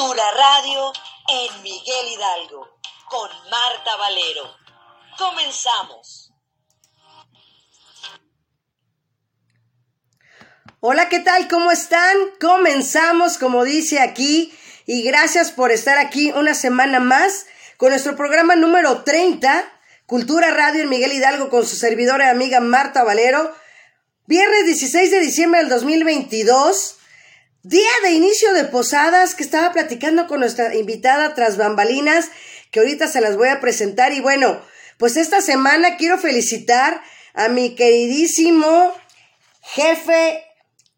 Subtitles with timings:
[0.00, 0.92] Cultura Radio
[1.28, 2.66] en Miguel Hidalgo
[3.06, 4.56] con Marta Valero.
[5.18, 6.32] Comenzamos.
[10.80, 11.48] Hola, ¿qué tal?
[11.48, 12.16] ¿Cómo están?
[12.40, 17.44] Comenzamos, como dice aquí, y gracias por estar aquí una semana más
[17.76, 19.70] con nuestro programa número 30,
[20.06, 23.54] Cultura Radio en Miguel Hidalgo, con su servidora y amiga Marta Valero.
[24.24, 26.99] Viernes 16 de diciembre del 2022.
[27.62, 32.30] Día de inicio de posadas que estaba platicando con nuestra invitada tras bambalinas,
[32.70, 34.14] que ahorita se las voy a presentar.
[34.14, 34.62] Y bueno,
[34.96, 37.02] pues esta semana quiero felicitar
[37.34, 38.94] a mi queridísimo
[39.60, 40.42] jefe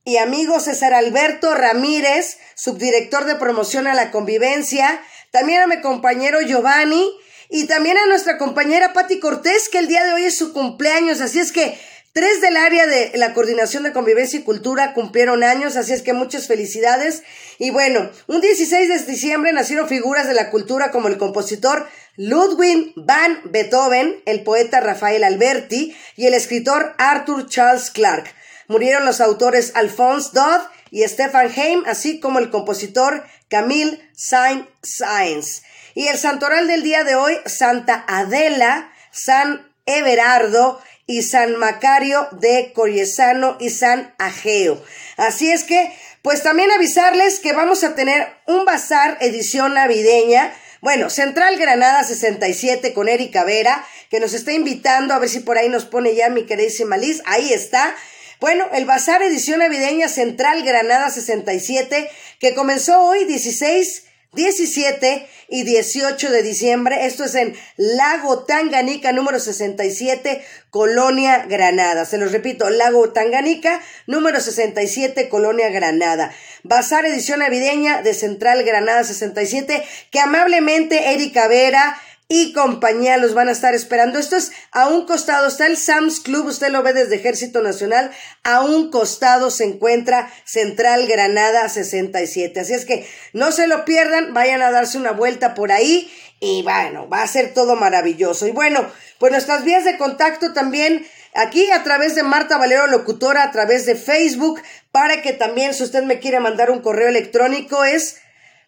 [0.04, 6.42] y amigo César Alberto Ramírez, subdirector de promoción a la convivencia, también a mi compañero
[6.42, 7.10] Giovanni
[7.48, 11.20] y también a nuestra compañera Patti Cortés, que el día de hoy es su cumpleaños,
[11.20, 11.76] así es que
[12.14, 16.12] Tres del área de la Coordinación de Convivencia y Cultura cumplieron años, así es que
[16.12, 17.22] muchas felicidades.
[17.58, 22.92] Y bueno, un 16 de diciembre nacieron figuras de la cultura como el compositor Ludwig
[22.96, 28.34] van Beethoven, el poeta Rafael Alberti y el escritor Arthur Charles Clarke.
[28.68, 35.62] Murieron los autores Alphonse Dodd y Stefan Heim, así como el compositor Camille Saint-Saëns.
[35.94, 42.72] Y el santoral del día de hoy, Santa Adela, San Everardo, y San Macario de
[42.74, 44.82] Coriesano y San Ageo.
[45.16, 50.52] Así es que, pues también avisarles que vamos a tener un bazar edición navideña.
[50.80, 55.58] Bueno, Central Granada 67 con Erika Vera, que nos está invitando a ver si por
[55.58, 57.22] ahí nos pone ya mi queridísima Liz.
[57.24, 57.94] Ahí está.
[58.40, 66.30] Bueno, el Bazar Edición Navideña Central Granada 67, que comenzó hoy 16 17 y 18
[66.30, 67.04] de diciembre.
[67.04, 72.06] Esto es en Lago Tanganica, número 67, Colonia Granada.
[72.06, 76.32] Se los repito, Lago Tanganica, número 67, Colonia Granada.
[76.62, 82.00] Bazar edición navideña de Central Granada 67, que amablemente Erika Vera
[82.32, 84.18] y compañía los van a estar esperando.
[84.18, 88.10] Esto es a un costado, está el Sam's Club, usted lo ve desde Ejército Nacional,
[88.42, 92.58] a un costado se encuentra Central Granada 67.
[92.58, 96.10] Así es que no se lo pierdan, vayan a darse una vuelta por ahí
[96.40, 98.46] y bueno, va a ser todo maravilloso.
[98.46, 103.42] Y bueno, pues nuestras vías de contacto también aquí a través de Marta Valero Locutora,
[103.42, 107.84] a través de Facebook, para que también si usted me quiere mandar un correo electrónico
[107.84, 108.22] es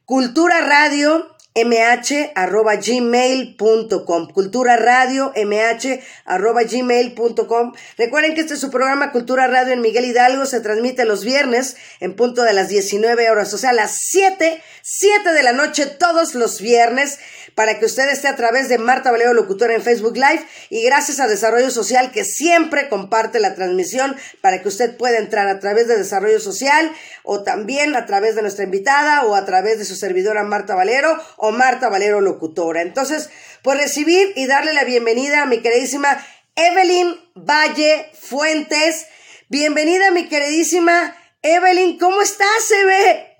[0.05, 9.81] Cultura Radio mh.gmail.com Cultura Radio mh.gmail.com Recuerden que este es su programa Cultura Radio en
[9.81, 10.47] Miguel Hidalgo.
[10.47, 15.33] Se transmite los viernes en punto de las 19 horas, o sea, las 7, 7
[15.33, 17.21] de la noche todos los viernes
[17.55, 21.21] para que usted esté a través de Marta Valero Locutora en Facebook Live y gracias
[21.21, 25.89] a Desarrollo Social que siempre comparte la transmisión para que usted pueda entrar a través
[25.89, 26.91] de Desarrollo Social
[27.23, 31.17] o también a través de nuestra invitada o a través de su servidora Marta Valero
[31.37, 32.83] o Marta Valero Locutora.
[32.83, 33.31] Entonces,
[33.63, 36.25] pues recibir y darle la bienvenida a mi queridísima
[36.57, 39.07] Evelyn Valle Fuentes.
[39.49, 41.99] Bienvenida, mi queridísima Evelyn.
[41.99, 43.39] ¿Cómo estás, Eve?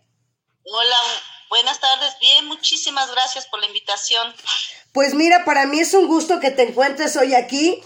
[0.65, 0.97] Hola,
[1.49, 2.17] buenas tardes.
[2.21, 4.35] Bien, muchísimas gracias por la invitación.
[4.93, 7.83] Pues mira, para mí es un gusto que te encuentres hoy aquí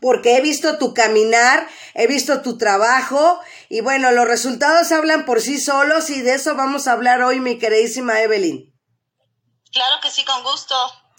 [0.00, 5.40] porque he visto tu caminar, he visto tu trabajo y bueno, los resultados hablan por
[5.40, 8.72] sí solos y de eso vamos a hablar hoy, mi queridísima Evelyn.
[9.72, 10.74] Claro que sí, con gusto.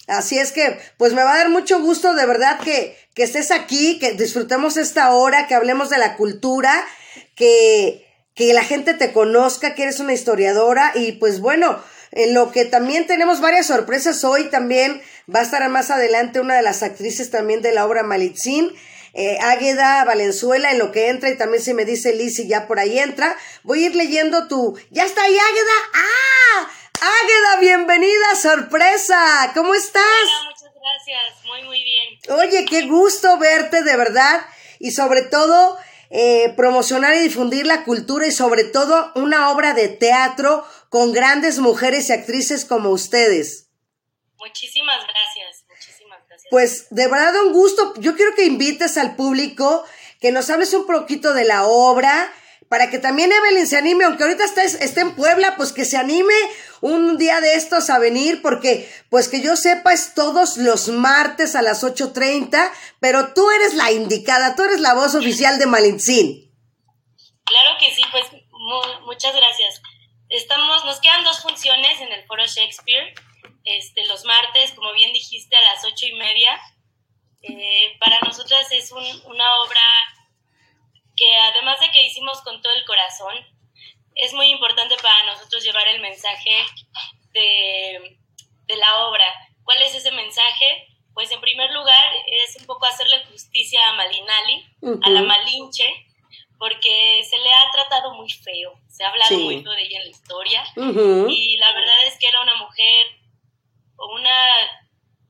[0.07, 3.51] Así es que, pues me va a dar mucho gusto de verdad que, que estés
[3.51, 6.85] aquí, que disfrutemos esta hora, que hablemos de la cultura,
[7.35, 11.81] que, que la gente te conozca, que eres una historiadora y pues bueno,
[12.11, 15.01] en lo que también tenemos varias sorpresas hoy también
[15.33, 18.73] va a estar más adelante una de las actrices también de la obra Malitzin.
[19.13, 22.79] Eh, Águeda Valenzuela en lo que entra y también si me dice Lizzy ya por
[22.79, 23.35] ahí entra.
[23.63, 24.77] Voy a ir leyendo tu...
[24.89, 25.71] ¿Ya está ahí Águeda?
[25.93, 26.71] ¡Ah!
[27.01, 29.51] Águeda, bienvenida, sorpresa.
[29.53, 30.03] ¿Cómo estás?
[30.03, 31.45] Hola, muchas gracias.
[31.45, 32.19] Muy, muy bien.
[32.29, 34.45] Oye, qué gusto verte, de verdad.
[34.79, 35.77] Y sobre todo,
[36.11, 41.59] eh, promocionar y difundir la cultura y sobre todo una obra de teatro con grandes
[41.59, 43.69] mujeres y actrices como ustedes.
[44.37, 46.49] Muchísimas gracias, muchísimas gracias.
[46.51, 47.93] Pues de verdad un gusto.
[47.99, 49.85] Yo quiero que invites al público,
[50.19, 52.29] que nos hables un poquito de la obra,
[52.67, 56.33] para que también Evelyn se anime, aunque ahorita esté, en Puebla, pues que se anime
[56.81, 61.55] un día de estos a venir, porque pues que yo sepa es todos los martes
[61.55, 66.51] a las 8.30, pero tú eres la indicada, tú eres la voz oficial de Malintzin.
[67.45, 68.25] Claro que sí, pues
[69.05, 69.81] muchas gracias.
[70.29, 73.13] Estamos, nos quedan dos funciones en el Foro Shakespeare,
[73.65, 76.59] este, los martes, como bien dijiste, a las ocho y media.
[77.43, 79.81] Eh, para nosotras es una obra
[81.15, 83.35] que además de que hicimos con todo el corazón,
[84.15, 86.51] es muy importante para nosotros llevar el mensaje
[87.33, 88.19] de,
[88.67, 89.25] de la obra.
[89.63, 90.87] ¿Cuál es ese mensaje?
[91.13, 94.65] Pues en primer lugar es un poco hacerle justicia a Malinali,
[95.03, 95.85] a la Malinche,
[96.57, 100.05] porque se le ha tratado muy feo, se ha hablado muy feo de ella en
[100.05, 103.07] la historia, y la verdad es que era una mujer
[103.97, 104.29] o una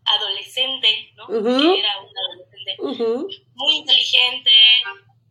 [0.06, 1.28] adolescente, ¿no?
[1.28, 2.76] Que era una adolescente
[3.56, 4.52] muy inteligente,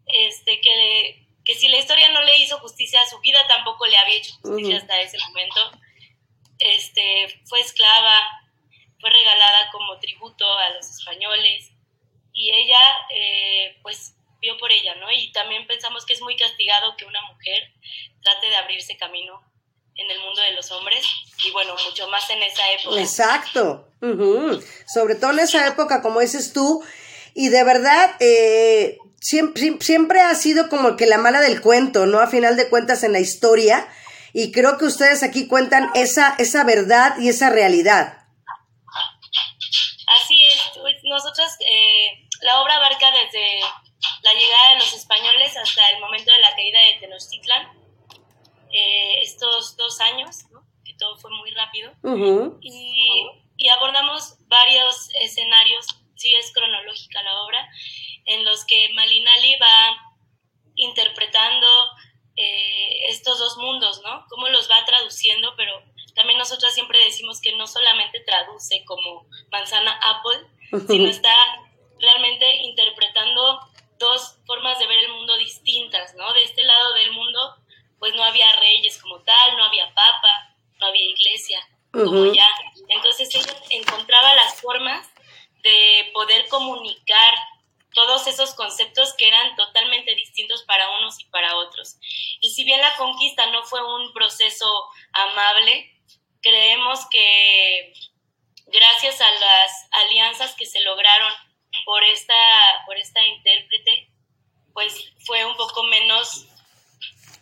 [0.07, 3.97] este, que, que si la historia no le hizo justicia a su vida, tampoco le
[3.97, 5.71] había hecho justicia hasta ese momento.
[6.59, 8.21] Este, fue esclava,
[9.01, 11.71] fue regalada como tributo a los españoles
[12.33, 12.81] y ella,
[13.15, 15.11] eh, pues, vio por ella, ¿no?
[15.11, 17.73] Y también pensamos que es muy castigado que una mujer
[18.23, 19.43] trate de abrirse camino
[19.97, 21.05] en el mundo de los hombres
[21.45, 23.01] y bueno, mucho más en esa época.
[23.01, 23.89] Exacto,
[24.87, 26.83] sobre todo en esa época, como dices tú,
[27.35, 32.21] y de verdad, eh, siempre, siempre ha sido como que la mala del cuento, ¿no?
[32.21, 33.87] A final de cuentas en la historia,
[34.33, 38.19] y creo que ustedes aquí cuentan esa, esa verdad y esa realidad.
[40.23, 43.61] Así es, pues nosotros, eh, la obra abarca desde
[44.23, 47.69] la llegada de los españoles hasta el momento de la caída de Tenochtitlan,
[48.73, 50.65] eh, estos dos años, ¿no?
[50.85, 51.93] que todo fue muy rápido,
[52.61, 53.27] y,
[53.57, 55.87] y, abordamos varios escenarios,
[56.17, 57.69] sí es cronológica la obra,
[58.31, 60.15] en los que Malinali va
[60.77, 61.67] interpretando
[62.37, 64.25] eh, estos dos mundos, ¿no?
[64.29, 65.83] Cómo los va traduciendo, pero
[66.15, 70.47] también nosotras siempre decimos que no solamente traduce como manzana Apple,
[70.87, 71.35] sino está
[71.99, 73.61] realmente interpretando
[73.99, 76.33] dos formas de ver el mundo distintas, ¿no?
[76.33, 77.57] De este lado del mundo,
[77.99, 81.61] pues no había reyes como tal, no había papa, no había iglesia,
[81.91, 82.47] como ya.
[82.89, 85.09] Entonces ella encontraba las formas
[85.63, 87.35] de poder comunicar
[87.95, 91.97] todos esos conceptos que eran totalmente distintos para unos y para otros.
[92.41, 94.67] Y si bien la conquista no fue un proceso
[95.13, 96.01] amable,
[96.41, 97.93] creemos que
[98.67, 101.33] gracias a las alianzas que se lograron
[101.85, 102.35] por esta,
[102.87, 104.11] por esta intérprete,
[104.73, 106.47] pues fue un poco menos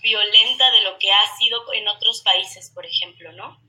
[0.00, 3.60] violenta de lo que ha sido en otros países, por ejemplo, ¿no?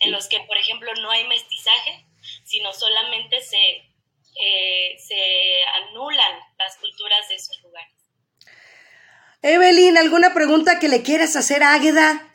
[0.00, 2.06] En los que, por ejemplo, no hay mestizaje,
[2.44, 3.89] sino solamente se,
[4.36, 7.94] eh, se anulan las culturas de esos lugares.
[9.42, 12.26] Evelyn, ¿alguna pregunta que le quieras hacer a Águeda?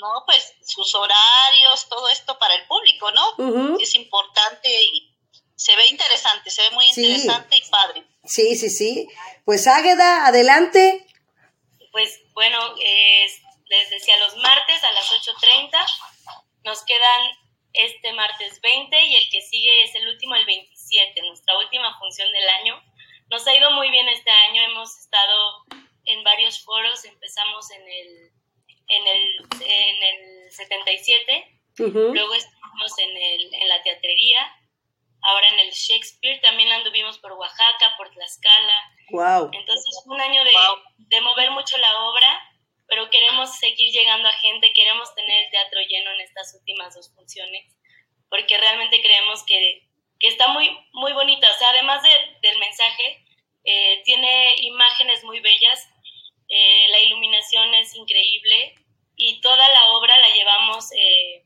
[0.00, 3.78] No, pues sus horarios, todo esto para el público, ¿no?
[3.80, 5.14] Es importante y
[5.56, 8.04] se ve interesante, se ve muy interesante y padre.
[8.24, 9.08] Sí, sí, sí.
[9.46, 11.06] Pues Águeda, adelante.
[11.90, 12.58] Pues bueno,
[13.66, 15.70] les decía los martes a las 8.30.
[16.64, 17.22] Nos quedan
[17.74, 22.30] este martes 20 y el que sigue es el último, el 27, nuestra última función
[22.32, 22.82] del año.
[23.30, 25.64] Nos ha ido muy bien este año, hemos estado
[26.04, 28.32] en varios foros, empezamos en el,
[28.88, 34.54] en el, en el 77, luego estuvimos en, el, en la teatrería,
[35.22, 38.94] ahora en el Shakespeare, también anduvimos por Oaxaca, por Tlaxcala.
[39.10, 39.50] Wow.
[39.52, 40.50] Entonces, un año de,
[40.98, 42.53] de mover mucho la obra,
[42.88, 47.12] pero queremos seguir llegando a gente, queremos tener el teatro lleno en estas últimas dos
[47.14, 47.76] funciones,
[48.28, 49.88] porque realmente creemos que,
[50.18, 51.48] que está muy, muy bonita.
[51.50, 52.10] O sea, además de,
[52.42, 53.24] del mensaje,
[53.64, 55.88] eh, tiene imágenes muy bellas,
[56.48, 58.74] eh, la iluminación es increíble
[59.16, 60.92] y toda la obra la llevamos...
[60.92, 61.44] Eh,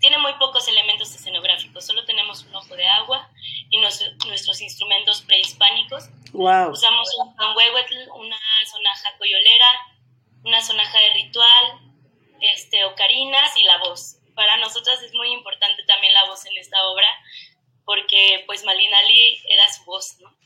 [0.00, 3.30] tiene muy pocos elementos escenográficos, solo tenemos un ojo de agua
[3.68, 6.04] y nuestros instrumentos prehispánicos.
[6.32, 6.70] Wow.
[6.70, 9.68] Usamos un panhuehuetl, una sonaja coyolera,
[10.44, 11.94] una sonaja de ritual,
[12.40, 14.16] este, ocarinas y la voz.
[14.34, 17.08] Para nosotras es muy importante también la voz en esta obra,
[17.84, 20.36] porque pues Malinali era su voz, ¿no?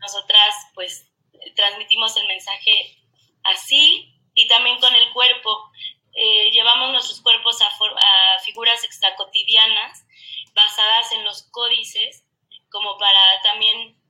[0.00, 1.08] Nosotras pues
[1.54, 2.98] transmitimos el mensaje
[3.44, 5.70] así y también con el cuerpo.
[6.14, 10.06] Eh, llevamos nuestros cuerpos a, a figuras extracotidianas
[10.54, 12.24] basadas en los códices,
[12.70, 14.00] como para también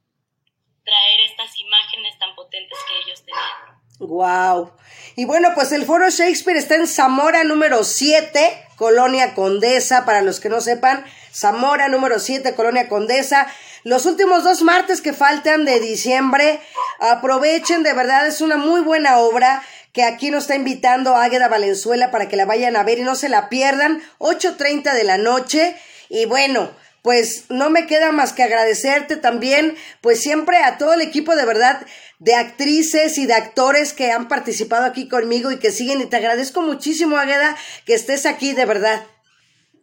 [0.84, 3.85] traer estas imágenes tan potentes que ellos tenían.
[3.98, 4.72] Wow.
[5.14, 8.38] Y bueno, pues el Foro Shakespeare está en Zamora número 7,
[8.76, 13.46] Colonia Condesa, para los que no sepan, Zamora número 7, Colonia Condesa.
[13.84, 16.60] Los últimos dos martes que faltan de diciembre,
[17.00, 19.62] aprovechen, de verdad es una muy buena obra
[19.92, 23.14] que aquí nos está invitando Águeda Valenzuela para que la vayan a ver y no
[23.14, 25.74] se la pierdan, 8.30 de la noche.
[26.10, 26.70] Y bueno,
[27.06, 31.46] pues no me queda más que agradecerte también, pues siempre a todo el equipo de
[31.46, 31.86] verdad
[32.18, 36.00] de actrices y de actores que han participado aquí conmigo y que siguen.
[36.00, 39.06] Y te agradezco muchísimo, Águeda, que estés aquí de verdad.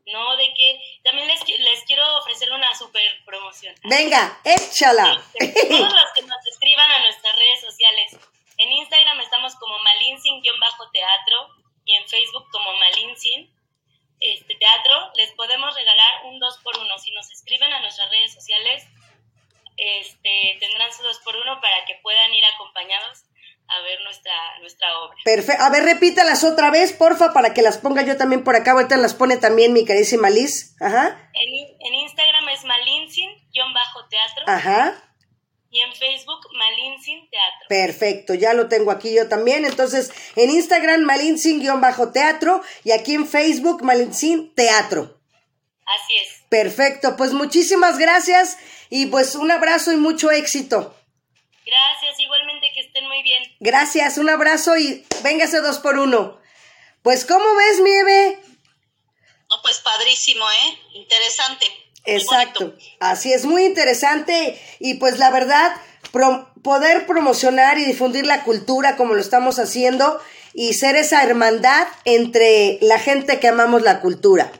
[0.05, 3.73] No, de que también les, les quiero ofrecer una super promoción.
[3.85, 5.05] Venga, échala.
[5.39, 8.17] Todos los que nos escriban a nuestras redes sociales
[8.57, 11.47] En Instagram estamos como malinsin-teatro
[11.85, 13.62] y en Facebook como malinsin
[14.23, 15.11] este, teatro.
[15.15, 18.83] Les podemos regalar un 2 por 1 Si nos escriben a nuestras redes sociales,
[19.77, 23.25] este, tendrán su 2 por 1 para que puedan ir acompañados
[23.67, 25.17] a ver nuestra, nuestra obra.
[25.23, 25.63] Perfecto.
[25.63, 28.71] A ver, repítalas otra vez, porfa, para que las ponga yo también por acá.
[28.71, 30.75] Ahorita las pone también mi carísima Liz.
[30.79, 31.31] Ajá.
[31.33, 34.43] En, en Instagram es malinsin-teatro.
[34.47, 35.12] Ajá.
[35.73, 37.67] Y en Facebook, Malinsin Teatro.
[37.67, 39.65] Perfecto, ya lo tengo aquí yo también.
[39.65, 45.19] Entonces, en Instagram, Malinsin-teatro y aquí en Facebook, Malinsin Teatro.
[45.85, 46.43] Así es.
[46.47, 48.59] Perfecto, pues muchísimas gracias
[48.91, 50.95] y pues un abrazo y mucho éxito.
[51.65, 53.41] Gracias, igualmente que estén muy bien.
[53.59, 56.39] Gracias, un abrazo y véngase dos por uno.
[57.01, 58.37] Pues, ¿cómo ves, Mieve?
[59.49, 60.79] No, pues padrísimo, ¿eh?
[60.93, 61.65] Interesante.
[62.05, 65.73] Exacto, así es, muy interesante y pues la verdad,
[66.61, 70.19] poder promocionar y difundir la cultura como lo estamos haciendo
[70.53, 74.51] y ser esa hermandad entre la gente que amamos la cultura.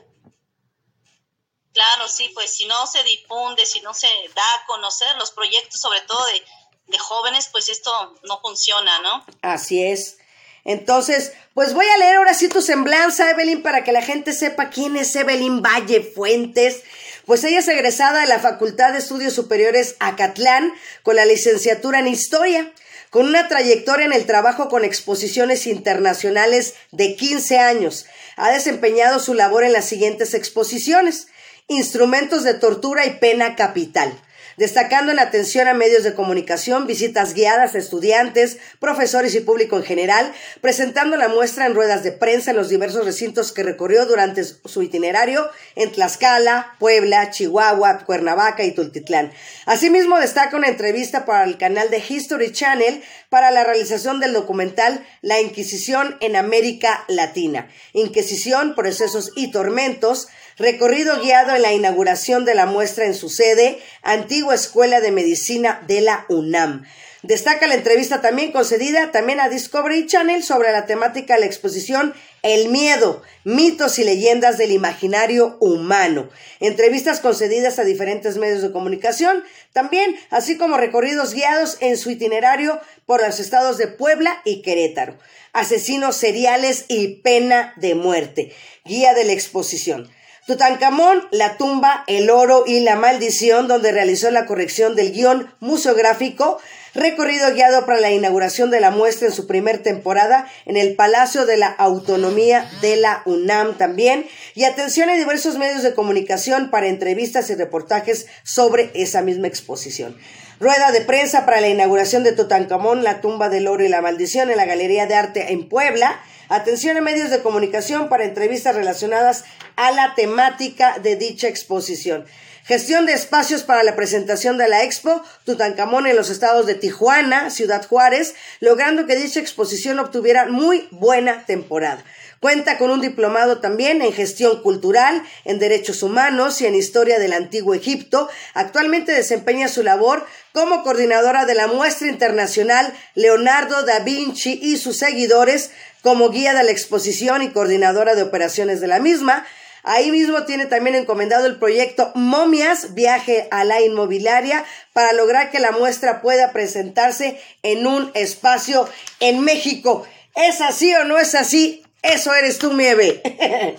[1.73, 5.81] Claro, sí, pues si no se difunde, si no se da a conocer los proyectos,
[5.81, 6.43] sobre todo de,
[6.87, 9.25] de jóvenes, pues esto no funciona, ¿no?
[9.41, 10.17] Así es.
[10.65, 14.69] Entonces, pues voy a leer ahora sí tu semblanza, Evelyn, para que la gente sepa
[14.69, 16.83] quién es Evelyn Valle Fuentes.
[17.25, 22.07] Pues ella es egresada de la Facultad de Estudios Superiores Acatlán con la licenciatura en
[22.07, 22.73] Historia,
[23.09, 28.07] con una trayectoria en el trabajo con exposiciones internacionales de 15 años.
[28.35, 31.27] Ha desempeñado su labor en las siguientes exposiciones.
[31.67, 34.19] Instrumentos de tortura y pena capital
[34.57, 39.83] destacando en atención a medios de comunicación, visitas guiadas a estudiantes, profesores y público en
[39.83, 44.43] general, presentando la muestra en ruedas de prensa en los diversos recintos que recorrió durante
[44.43, 49.31] su itinerario en Tlaxcala, Puebla, Chihuahua, Cuernavaca y Tultitlán.
[49.65, 55.05] Asimismo, destaca una entrevista para el canal de History Channel para la realización del documental
[55.21, 57.69] La Inquisición en América Latina.
[57.93, 63.79] Inquisición, procesos y tormentos, recorrido guiado en la inauguración de la muestra en su sede,
[64.01, 66.85] antigua Escuela de Medicina de la UNAM.
[67.23, 72.13] Destaca la entrevista también concedida también a Discovery Channel sobre la temática de la exposición
[72.41, 76.29] El miedo, mitos y leyendas del imaginario humano.
[76.59, 79.41] Entrevistas concedidas a diferentes medios de comunicación,
[79.71, 85.17] también así como recorridos guiados en su itinerario por los estados de Puebla y Querétaro.
[85.53, 88.53] Asesinos seriales y pena de muerte.
[88.83, 90.11] Guía de la exposición.
[90.45, 96.59] Tutankamón, la tumba, el oro y la maldición, donde realizó la corrección del guion museográfico,
[96.93, 101.45] recorrido guiado para la inauguración de la muestra en su primer temporada en el Palacio
[101.45, 106.87] de la Autonomía de la UNAM también, y atención a diversos medios de comunicación para
[106.87, 110.17] entrevistas y reportajes sobre esa misma exposición.
[110.63, 114.49] Rueda de prensa para la inauguración de Tutankamón, la tumba del oro y la maldición
[114.49, 119.43] en la Galería de Arte en Puebla, Atención a medios de comunicación para entrevistas relacionadas
[119.75, 122.25] a la temática de dicha exposición.
[122.65, 127.49] Gestión de espacios para la presentación de la expo Tutankamón en los estados de Tijuana,
[127.49, 132.01] Ciudad Juárez, logrando que dicha exposición obtuviera muy buena temporada.
[132.39, 137.33] Cuenta con un diplomado también en gestión cultural, en derechos humanos y en historia del
[137.33, 138.29] antiguo Egipto.
[138.53, 144.97] Actualmente desempeña su labor como coordinadora de la muestra internacional Leonardo da Vinci y sus
[144.97, 149.45] seguidores, como guía de la exposición y coordinadora de operaciones de la misma.
[149.83, 155.59] Ahí mismo tiene también encomendado el proyecto Momias, viaje a la inmobiliaria, para lograr que
[155.59, 160.07] la muestra pueda presentarse en un espacio en México.
[160.35, 161.85] ¿Es así o no es así?
[162.01, 163.21] Eso eres tú, Mieve.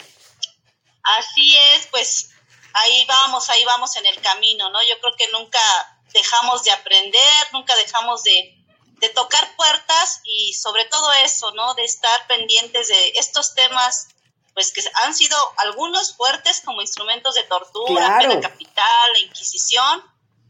[1.19, 2.31] Así es, pues
[2.73, 4.79] ahí vamos, ahí vamos en el camino, ¿no?
[4.89, 5.61] Yo creo que nunca
[6.15, 8.57] dejamos de aprender, nunca dejamos de,
[9.01, 11.75] de tocar puertas y sobre todo eso, ¿no?
[11.75, 14.09] De estar pendientes de estos temas,
[14.55, 20.03] pues que han sido algunos fuertes como instrumentos de tortura, la capital, la Inquisición,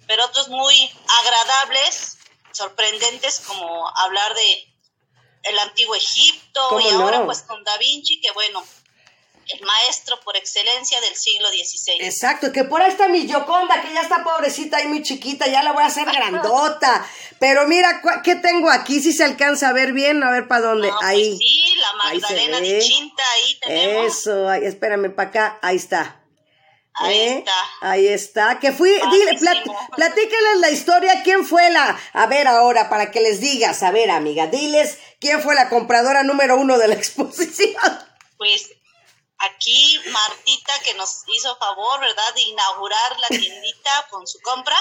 [0.06, 0.90] pero otros muy
[1.22, 2.18] agradables,
[2.52, 4.74] sorprendentes, como hablar de
[5.44, 8.62] el antiguo Egipto y ahora pues con Da Vinci, que bueno,
[9.48, 12.04] el maestro por excelencia del siglo XVI.
[12.04, 15.62] Exacto, que por ahí está mi Yoconda, que ya está pobrecita y muy chiquita, ya
[15.62, 17.06] la voy a hacer grandota.
[17.38, 19.00] Pero mira, ¿qué tengo aquí?
[19.00, 20.88] Si se alcanza a ver bien, a ver para dónde.
[20.88, 21.36] Pues ahí.
[21.36, 24.06] sí, la Magdalena de Chinta, ahí tenemos.
[24.06, 26.20] Eso, espérame para acá, ahí está.
[26.94, 27.38] Ahí ¿Eh?
[27.38, 27.52] está.
[27.80, 28.60] Ahí está.
[28.60, 29.38] Que fui, dile,
[29.96, 34.10] platícales la historia, quién fue la, a ver ahora, para que les digas, a ver
[34.10, 37.98] amiga, diles quién fue la compradora número uno de la exposición.
[38.38, 38.70] Pues
[39.38, 44.76] aquí Martita que nos hizo favor, ¿verdad?, de inaugurar la tiendita con su compra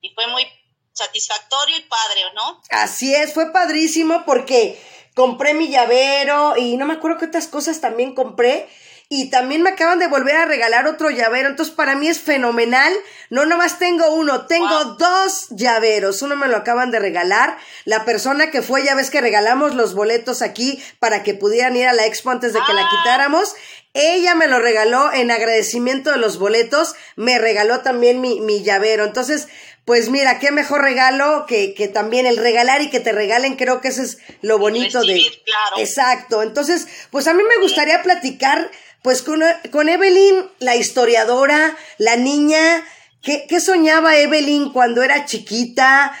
[0.00, 0.46] y fue muy
[0.92, 2.60] satisfactorio y padre, ¿no?
[2.70, 4.80] Así es, fue padrísimo porque
[5.14, 8.68] compré mi llavero y no me acuerdo qué otras cosas también compré.
[9.08, 11.46] Y también me acaban de volver a regalar otro llavero.
[11.50, 12.90] Entonces, para mí es fenomenal.
[13.28, 16.22] No nomás tengo uno, tengo dos llaveros.
[16.22, 17.58] Uno me lo acaban de regalar.
[17.84, 21.88] La persona que fue, ya ves que regalamos los boletos aquí para que pudieran ir
[21.88, 22.88] a la expo antes de que la Ah.
[22.90, 23.54] quitáramos.
[23.94, 26.94] Ella me lo regaló en agradecimiento de los boletos.
[27.16, 29.04] Me regaló también mi, mi llavero.
[29.04, 29.48] Entonces,
[29.84, 33.56] pues mira, qué mejor regalo que, que también el regalar y que te regalen.
[33.56, 35.20] Creo que eso es lo bonito de.
[35.44, 35.76] claro.
[35.78, 36.42] Exacto.
[36.42, 38.70] Entonces, pues a mí me gustaría platicar,
[39.02, 42.86] pues con, con Evelyn, la historiadora, la niña.
[43.22, 46.18] ¿Qué, ¿Qué soñaba Evelyn cuando era chiquita?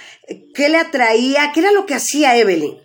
[0.54, 1.52] ¿Qué le atraía?
[1.52, 2.78] ¿Qué era lo que hacía Evelyn?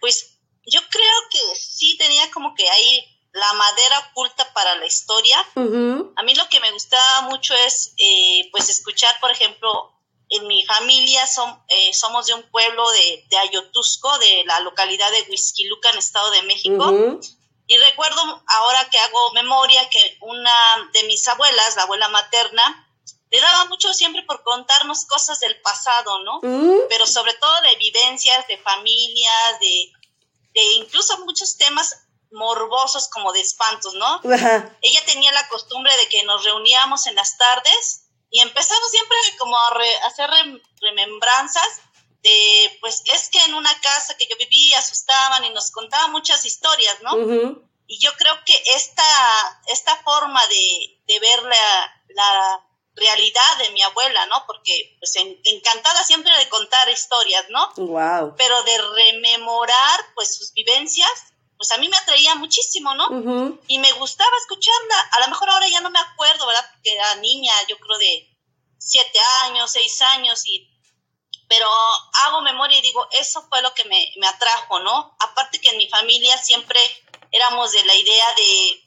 [0.00, 5.38] Pues yo creo que sí tenía como que ahí la madera oculta para la historia.
[5.56, 9.92] A mí lo que me gustaba mucho es, eh, pues, escuchar, por ejemplo,
[10.28, 11.24] en mi familia
[11.68, 16.30] eh, somos de un pueblo de, de Ayotusco, de la localidad de Huizquiluca, en Estado
[16.30, 17.18] de México.
[17.66, 22.86] Y recuerdo ahora que hago memoria que una de mis abuelas, la abuela materna,
[23.30, 26.40] le daba mucho siempre por contarnos cosas del pasado, ¿no?
[26.88, 29.92] Pero sobre todo de vivencias, de familias, de,
[30.54, 34.20] de incluso muchos temas morbosos como de espantos, ¿no?
[34.32, 34.76] Ajá.
[34.82, 39.58] ella tenía la costumbre de que nos reuníamos en las tardes y empezamos siempre como
[39.58, 41.80] a re- hacer rem- remembranzas
[42.22, 46.44] de, pues es que en una casa que yo vivía asustaban y nos contaban muchas
[46.44, 47.16] historias, ¿no?
[47.86, 53.82] Y yo creo que esta, esta forma de, de ver la, la realidad de mi
[53.82, 54.44] abuela, ¿no?
[54.46, 57.72] Porque pues en- encantada siempre de contar historias, ¿no?
[57.78, 58.34] Wow.
[58.36, 61.10] Pero de rememorar pues sus vivencias,
[61.60, 63.58] pues a mí me atraía muchísimo, ¿no?
[63.66, 65.10] Y me gustaba escucharla.
[65.12, 66.64] A lo mejor ahora ya no me acuerdo, ¿verdad?
[66.72, 68.34] Porque era niña, yo creo de
[68.78, 70.66] siete años, seis años, y
[71.50, 71.68] pero
[72.24, 75.14] hago memoria y digo, eso fue lo que me, me atrajo, ¿no?
[75.18, 76.80] Aparte que en mi familia siempre
[77.30, 78.82] éramos de la idea de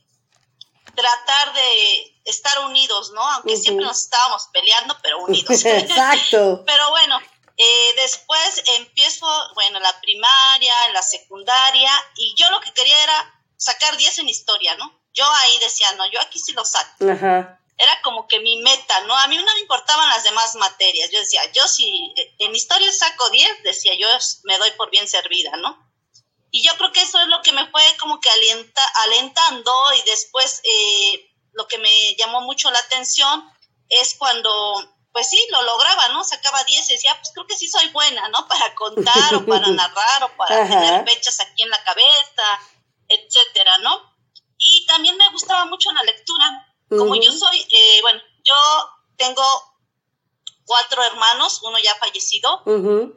[0.96, 3.22] tratar de estar unidos, ¿no?
[3.22, 5.48] Aunque siempre nos estábamos peleando, pero unidos.
[5.63, 6.63] Exacto.
[6.65, 7.21] Pero bueno,
[7.58, 13.96] eh, después empiezo, bueno, la primaria, la secundaria, y yo lo que quería era sacar
[13.96, 15.00] 10 en historia, ¿no?
[15.13, 17.10] Yo ahí decía, no, yo aquí sí lo saco.
[17.10, 17.60] Ajá.
[17.78, 19.16] Era como que mi meta, ¿no?
[19.16, 21.10] A mí no me importaban las demás materias.
[21.12, 24.08] Yo decía, yo si en historia saco 10, decía, yo
[24.44, 25.78] me doy por bien servida, ¿no?
[26.52, 30.10] Y yo creo que eso es lo que me fue como que alienta, alentando y
[30.10, 33.44] después eh, lo que me llamó mucho la atención
[33.89, 36.23] es cuando, pues sí, lo lograba, ¿no?
[36.23, 38.47] Sacaba 10 y decía, pues creo que sí soy buena, ¿no?
[38.49, 40.67] Para contar o para narrar o para Ajá.
[40.80, 42.60] tener fechas aquí en la cabeza,
[43.08, 44.12] etcétera, ¿no?
[44.58, 46.67] Y también me gustaba mucho la lectura.
[46.89, 48.54] Como yo soy, eh, bueno, yo
[49.17, 49.43] tengo
[50.65, 52.62] cuatro hermanos, uno ya fallecido,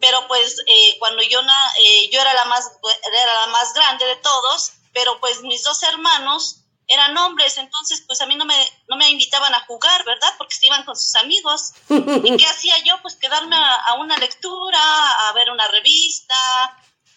[0.01, 2.71] pero pues eh, cuando yo na- eh, yo era la más
[3.13, 8.21] era la más grande de todos pero pues mis dos hermanos eran hombres entonces pues
[8.21, 8.55] a mí no me
[8.89, 11.73] no me invitaban a jugar verdad porque se iban con sus amigos.
[11.89, 16.37] Y qué hacía yo pues quedarme a, a una lectura a ver una revista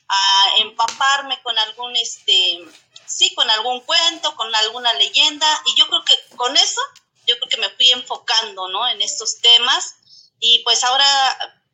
[0.08, 2.65] a empaparme con algún este
[3.05, 5.47] sí con algún cuento con alguna leyenda.
[5.65, 6.82] Y yo creo que con eso
[7.27, 9.95] yo creo que me fui enfocando no en estos temas.
[10.39, 11.05] Y pues ahora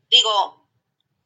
[0.10, 0.67] digo,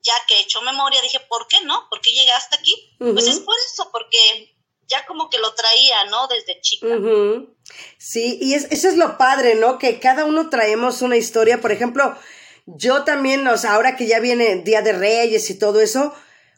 [0.01, 1.87] ya que he hecho memoria, dije, ¿por qué no?
[1.89, 2.73] ¿Por qué llegué hasta aquí?
[2.99, 4.55] Pues es por eso, porque
[4.89, 6.27] ya como que lo traía, ¿no?
[6.27, 6.87] Desde chica.
[7.97, 9.77] Sí, y es, eso es lo padre, ¿no?
[9.77, 11.61] Que cada uno traemos una historia.
[11.61, 12.17] Por ejemplo,
[12.65, 16.13] yo también, o sea, ahora que ya viene Día de Reyes y todo eso,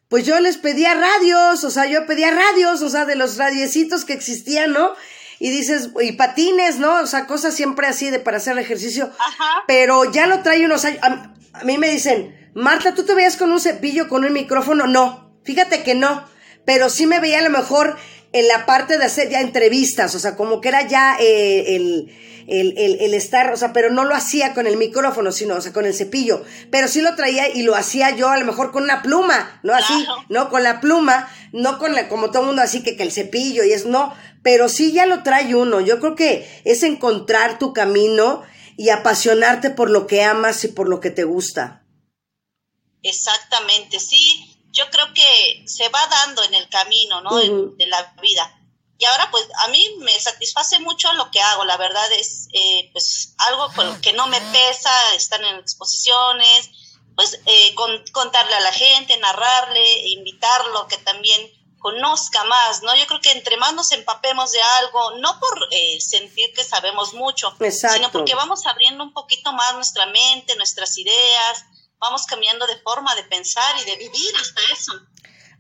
[0.10, 4.06] pues yo les pedía radios, o sea, yo pedía radios, o sea, de los radiecitos
[4.06, 4.94] que existían, ¿no?
[5.40, 7.02] Y dices, y patines, ¿no?
[7.02, 9.12] O sea, cosas siempre así de para hacer ejercicio.
[9.18, 9.64] Ajá.
[9.68, 11.00] Pero ya lo trae unos años.
[11.02, 14.86] A, a mí me dicen, Marta, ¿tú te veías con un cepillo, con un micrófono?
[14.86, 16.30] No, fíjate que no.
[16.66, 17.98] Pero sí me veía a lo mejor
[18.34, 22.12] en la parte de hacer ya entrevistas, o sea, como que era ya eh, el,
[22.48, 25.62] el, el, el estar, o sea, pero no lo hacía con el micrófono, sino, o
[25.62, 26.44] sea, con el cepillo.
[26.70, 29.74] Pero sí lo traía y lo hacía yo a lo mejor con una pluma, ¿no?
[29.74, 30.26] Así, Claro.
[30.30, 30.50] ¿no?
[30.50, 33.64] Con la pluma, no con la, como todo el mundo así que, que el cepillo
[33.64, 34.14] y es, no.
[34.44, 35.82] Pero sí ya lo trae uno.
[35.82, 38.44] Yo creo que es encontrar tu camino
[38.78, 41.84] y apasionarte por lo que amas y por lo que te gusta.
[43.04, 44.51] Exactamente, sí.
[44.72, 47.40] Yo creo que se va dando en el camino, ¿no?
[47.40, 47.76] En- Ujú.
[47.78, 48.58] de la vida.
[48.98, 51.66] Y ahora, pues, a mí me satisface mucho lo que hago.
[51.66, 56.70] La verdad es, eh, pues, algo con lo que no me pesa, estar en exposiciones,
[57.16, 62.96] pues, eh, con- contarle a la gente, narrarle, invitarlo, que también conozca más, ¿no?
[62.96, 67.14] Yo creo que entre más nos empapemos de algo, no por eh, sentir que sabemos
[67.16, 67.96] mucho, Exacto.
[67.98, 71.66] sino porque vamos abriendo un poquito más nuestra mente, nuestras ideas,
[72.02, 74.94] vamos cambiando de forma de pensar y de vivir hasta eso.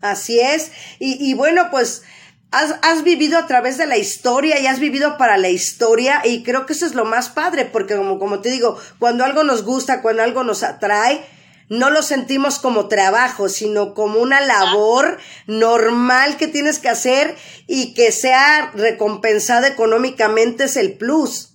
[0.01, 0.71] Así es.
[0.99, 2.01] Y, y bueno, pues
[2.49, 6.43] has, has, vivido a través de la historia y has vivido para la historia y
[6.43, 9.63] creo que eso es lo más padre, porque como, como te digo, cuando algo nos
[9.63, 11.25] gusta, cuando algo nos atrae,
[11.69, 17.93] no lo sentimos como trabajo, sino como una labor normal que tienes que hacer y
[17.93, 21.51] que sea recompensada económicamente es el plus.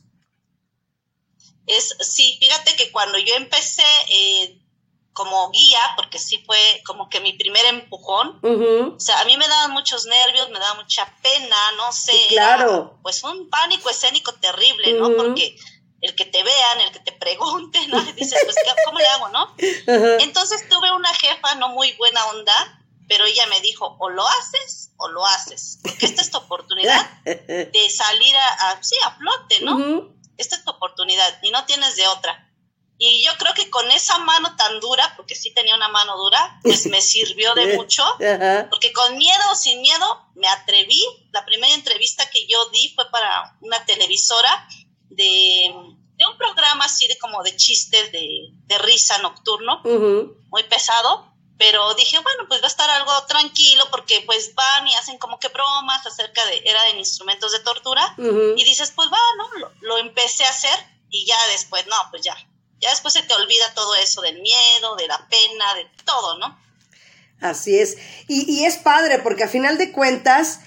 [1.66, 4.65] Es, sí, fíjate que cuando yo empecé eh,
[5.16, 9.48] como guía, porque sí fue como que mi primer empujón, o sea, a mí me
[9.48, 12.98] daban muchos nervios, me daba mucha pena, no sé, claro.
[13.02, 15.16] pues un pánico escénico terrible, ¿no?
[15.16, 15.56] Porque
[16.02, 17.98] el que te vean, el que te pregunten, ¿no?
[18.02, 19.54] Y dices, pues, ¿cómo le hago, no?
[20.20, 24.90] Entonces tuve una jefa no muy buena onda, pero ella me dijo, o lo haces
[24.98, 30.14] o lo haces, porque esta es tu oportunidad de salir a, sí, a flote, ¿no?
[30.36, 32.45] Esta es tu oportunidad y no tienes de otra.
[32.98, 36.58] Y yo creo que con esa mano tan dura, porque sí tenía una mano dura,
[36.62, 38.02] pues me sirvió de mucho,
[38.70, 41.02] porque con miedo o sin miedo me atreví.
[41.32, 44.66] La primera entrevista que yo di fue para una televisora
[45.10, 52.18] de, un programa así de como de chistes de, risa nocturno, muy pesado, pero dije,
[52.20, 56.06] bueno, pues va a estar algo tranquilo porque pues van y hacen como que bromas
[56.06, 59.58] acerca de, era de instrumentos de tortura, y dices, pues va, ¿no?
[59.58, 60.78] Lo, lo, empecé a hacer
[61.10, 62.36] y ya después, no, pues ya,
[62.80, 66.58] ya después se te olvida todo eso del miedo, de la pena, de todo, ¿no?
[67.40, 67.96] Así es,
[68.28, 70.60] y, y es padre porque a final de cuentas,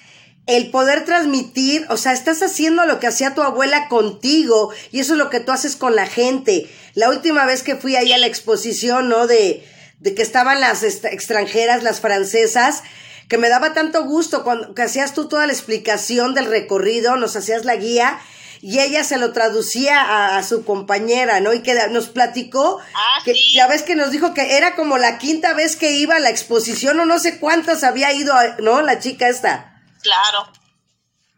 [0.49, 5.13] el poder transmitir, o sea, estás haciendo lo que hacía tu abuela contigo y eso
[5.13, 6.67] es lo que tú haces con la gente.
[6.95, 9.27] La última vez que fui ahí a la exposición, ¿no?
[9.27, 9.63] De,
[9.99, 12.81] de que estaban las extranjeras, las francesas,
[13.27, 17.35] que me daba tanto gusto cuando que hacías tú toda la explicación del recorrido, nos
[17.35, 18.19] hacías la guía
[18.61, 21.53] y ella se lo traducía a, su compañera, ¿no?
[21.53, 25.17] Y que nos platicó, ah, que ya ves que nos dijo que era como la
[25.17, 28.81] quinta vez que iba a la exposición o no sé cuántas había ido, ¿no?
[28.81, 29.81] La chica esta.
[30.01, 30.51] Claro.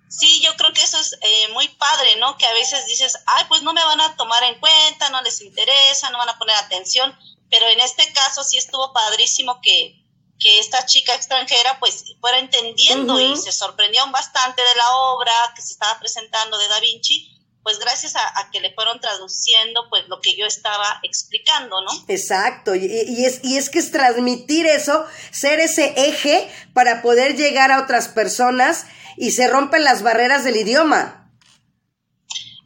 [0.09, 2.37] Sí, yo creo que eso es eh, muy padre, ¿no?
[2.37, 5.41] Que a veces dices, ay, pues no me van a tomar en cuenta, no les
[5.41, 7.17] interesa, no van a poner atención,
[7.49, 10.00] pero en este caso sí estuvo padrísimo que,
[10.41, 15.61] que esta chica extranjera pues fuera entendiendo y se sorprendieron bastante de la obra que
[15.61, 20.19] se estaba presentando de Da Vinci pues gracias a, que le fueron traduciendo pues lo
[20.19, 21.91] que yo estaba explicando, ¿no?
[22.07, 27.71] Exacto, y, es, y es que es transmitir eso, ser ese eje para poder llegar
[27.71, 31.31] a otras personas y se rompen las barreras del idioma.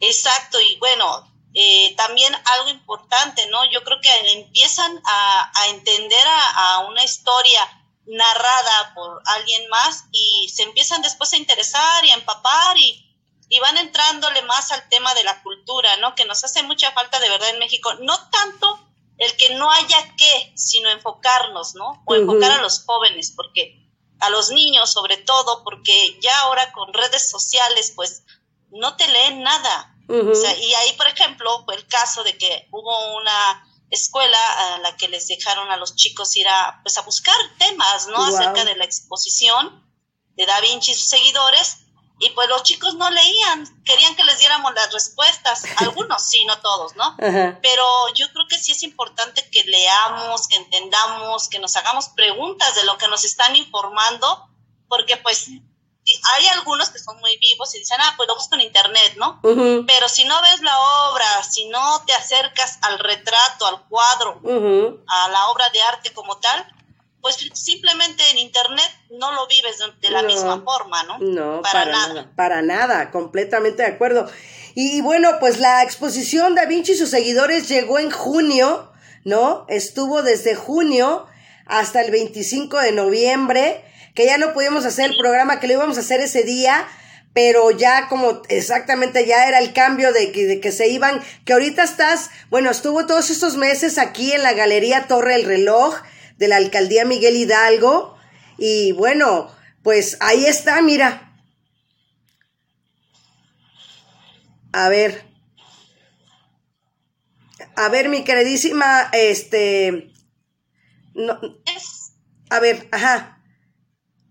[0.00, 3.64] Exacto, y bueno, eh, también algo importante, ¿no?
[3.70, 7.60] Yo creo que empiezan a, a entender a, a una historia
[8.06, 13.02] narrada por alguien más y se empiezan después a interesar y a empapar y
[13.48, 16.14] y van entrándole más al tema de la cultura, ¿no?
[16.14, 17.94] Que nos hace mucha falta de verdad en México.
[18.00, 18.80] No tanto
[19.18, 22.02] el que no haya que, sino enfocarnos, ¿no?
[22.06, 23.88] O enfocar a los jóvenes, porque
[24.18, 28.24] a los niños sobre todo, porque ya ahora con redes sociales, pues
[28.70, 29.95] no te leen nada.
[30.08, 34.78] O sea, y ahí, por ejemplo, fue el caso de que hubo una escuela a
[34.78, 38.24] la que les dejaron a los chicos ir a, pues, a buscar temas, ¿no?
[38.24, 39.84] Acerca de la exposición
[40.36, 41.78] de Da Vinci y sus seguidores
[42.18, 46.58] y pues los chicos no leían, querían que les diéramos las respuestas, algunos sí, no
[46.60, 47.14] todos, ¿no?
[47.18, 52.74] Pero yo creo que sí es importante que leamos, que entendamos, que nos hagamos preguntas
[52.74, 54.48] de lo que nos están informando,
[54.88, 55.48] porque pues
[56.36, 59.40] hay algunos que son muy vivos y dicen, ah, pues lo busco en internet, ¿no?
[59.42, 60.78] Pero si no ves la
[61.10, 64.40] obra, si no te acercas al retrato, al cuadro,
[65.08, 66.72] a la obra de arte como tal,
[67.20, 71.18] pues simplemente en internet no lo vives de, la misma forma, ¿no?
[71.18, 72.30] No, para, nada.
[72.36, 74.30] Para nada, completamente de acuerdo.
[74.76, 78.92] Y, bueno, pues la exposición Da Vinci y sus seguidores llegó en junio,
[79.24, 79.64] ¿no?
[79.68, 81.26] Estuvo desde junio
[81.64, 83.84] hasta el 25 de noviembre,
[84.16, 86.88] que ya no pudimos hacer el programa, que lo íbamos a hacer ese día,
[87.34, 91.52] pero ya como exactamente ya era el cambio de que, de que se iban, que
[91.52, 96.00] ahorita estás, bueno, estuvo todos estos meses aquí en la Galería Torre el Reloj,
[96.38, 98.16] de la alcaldía Miguel Hidalgo.
[98.56, 101.38] Y bueno, pues ahí está, mira.
[104.72, 105.24] A ver.
[107.76, 110.10] A ver, mi queridísima, este.
[111.14, 111.38] No,
[112.48, 113.36] a ver, ajá.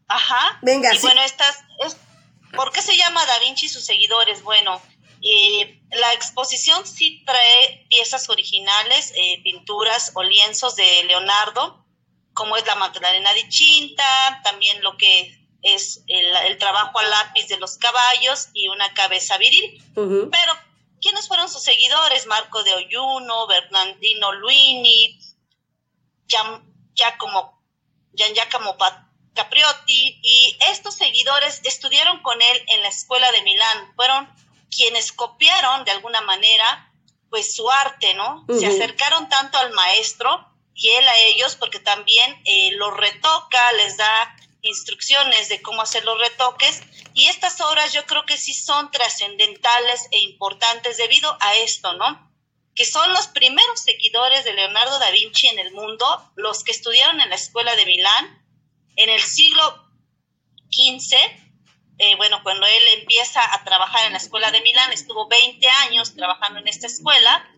[0.07, 0.59] Ajá.
[0.61, 1.63] Venga, y bueno, estas.
[1.85, 1.97] Es,
[2.55, 4.43] ¿Por qué se llama Da Vinci y sus seguidores?
[4.43, 4.81] Bueno,
[5.21, 11.85] eh, la exposición sí trae piezas originales, eh, pinturas o lienzos de Leonardo,
[12.33, 17.57] como es la Magdalena de Chinta, también lo que es el, trabajo al lápiz de
[17.57, 19.83] los caballos y una cabeza viril.
[19.95, 20.53] Pero,
[21.01, 22.27] ¿quiénes fueron sus seguidores?
[22.27, 25.19] Marco de Oyuno, Bernardino Luini,
[26.27, 26.63] Gian
[26.93, 27.59] Giacomo,
[28.13, 28.77] Gian Giacomo
[29.35, 34.27] Capriotti, y estos seguidores estudiaron con él en la escuela de Milán, fueron
[34.75, 36.91] quienes copiaron de alguna manera
[37.29, 38.45] pues su arte, ¿no?
[38.57, 43.97] Se acercaron tanto al maestro y él a ellos porque también eh, los retoca, les
[43.97, 46.81] da instrucciones de cómo hacer los retoques
[47.13, 52.31] y estas obras yo creo que sí son trascendentales e importantes debido a esto, ¿no?
[52.73, 57.21] Que son los primeros seguidores de Leonardo da Vinci en el mundo, los que estudiaron
[57.21, 58.44] en la escuela de Milán
[58.95, 59.89] en el siglo
[60.71, 61.15] XV.
[61.97, 66.15] Eh, bueno, cuando él empieza a trabajar en la escuela de Milán, estuvo 20 años
[66.15, 67.49] trabajando en esta escuela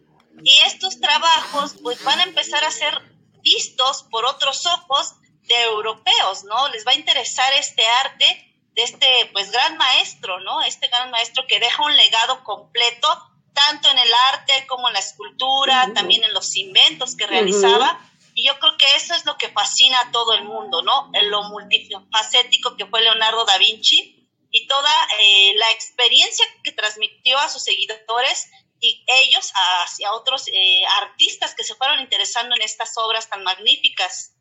[0.43, 2.93] y estos trabajos pues van a empezar a ser
[3.41, 6.67] vistos por otros ojos de europeos, ¿no?
[6.69, 10.62] Les va a interesar este arte de este pues gran maestro, ¿no?
[10.62, 13.08] Este gran maestro que deja un legado completo
[13.54, 18.00] tanto en el arte como en la escultura, también en los inventos que realizaba.
[18.38, 21.10] Y yo creo que eso es lo que fascina a todo el mundo, ¿no?
[21.15, 27.36] En lo multifacético que fue Leonardo da Vinci y toda eh, la experiencia que transmitió
[27.39, 28.45] a sus seguidores
[28.80, 34.34] y ellos hacia otros eh, artistas que se fueron interesando en estas obras tan magníficas.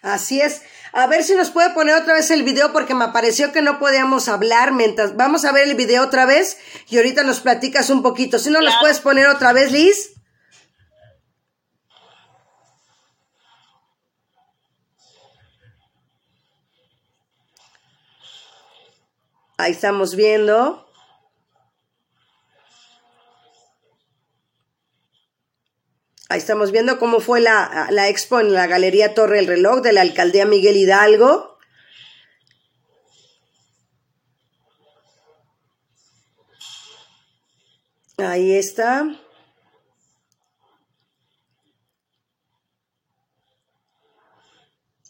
[0.00, 0.62] Así es.
[0.92, 3.78] A ver si nos puede poner otra vez el video porque me pareció que no
[3.78, 6.56] podíamos hablar mientras vamos a ver el video otra vez
[6.88, 8.38] y ahorita nos platicas un poquito.
[8.38, 10.17] Si no los puedes poner otra vez, Liz.
[19.60, 20.88] Ahí estamos viendo.
[26.28, 29.92] Ahí estamos viendo cómo fue la, la expo en la Galería Torre el Reloj de
[29.92, 31.58] la Alcaldía Miguel Hidalgo.
[38.18, 39.06] Ahí está.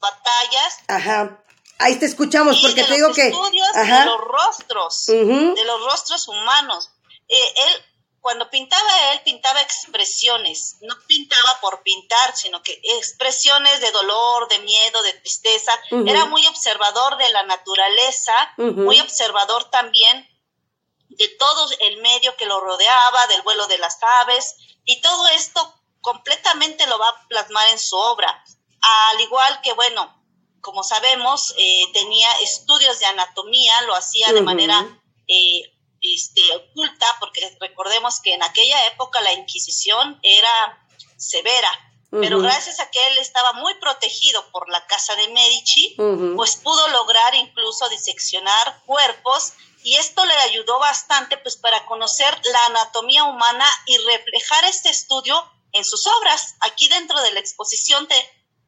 [0.00, 0.78] Batallas.
[0.88, 1.44] Ajá.
[1.78, 3.28] Ahí te escuchamos porque te digo que.
[3.28, 6.90] Estudios de los rostros, de los rostros humanos.
[7.28, 7.84] Eh, él
[8.20, 14.58] cuando pintaba él, pintaba expresiones, no pintaba por pintar, sino que expresiones de dolor, de
[14.58, 15.72] miedo, de tristeza.
[16.06, 20.28] Era muy observador de la naturaleza, muy observador también
[21.08, 25.74] de todo el medio que lo rodeaba, del vuelo de las aves, y todo esto
[26.00, 28.44] completamente lo va a plasmar en su obra.
[29.12, 30.17] Al igual que, bueno,
[30.68, 34.86] como sabemos, eh, tenía estudios de anatomía, lo hacía de manera
[35.26, 35.62] eh,
[36.02, 41.70] este, oculta, porque recordemos que en aquella época la Inquisición era severa,
[42.10, 45.96] pero gracias a que él estaba muy protegido por la casa de Medici,
[46.36, 49.54] pues pudo lograr incluso diseccionar cuerpos
[49.84, 55.34] y esto le ayudó bastante pues para conocer la anatomía humana y reflejar este estudio
[55.72, 56.56] en sus obras.
[56.60, 58.06] Aquí dentro de la exposición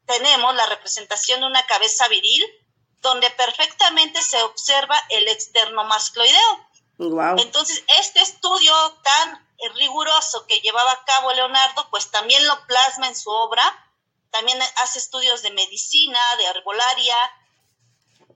[0.07, 2.45] tenemos la representación de una cabeza viril
[3.01, 6.67] donde perfectamente se observa el externo mascloideo.
[7.39, 13.17] Entonces, este estudio tan riguroso que llevaba a cabo Leonardo, pues también lo plasma en
[13.17, 13.63] su obra.
[14.31, 17.17] También hace estudios de medicina, de herbolaria.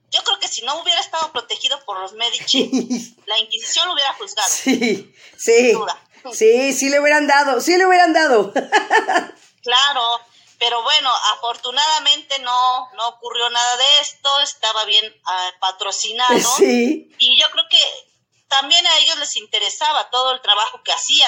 [0.09, 4.13] Yo creo que si no hubiera estado protegido por los Medici, la Inquisición lo hubiera
[4.13, 4.49] juzgado.
[4.49, 5.73] Sí, sí.
[6.33, 8.51] Sí, sí le hubieran dado, sí le hubieran dado.
[9.61, 10.19] claro,
[10.59, 16.35] pero bueno, afortunadamente no, no ocurrió nada de esto, estaba bien uh, patrocinado.
[16.57, 17.11] Sí.
[17.17, 17.79] Y yo creo que
[18.47, 21.25] también a ellos les interesaba todo el trabajo que hacía,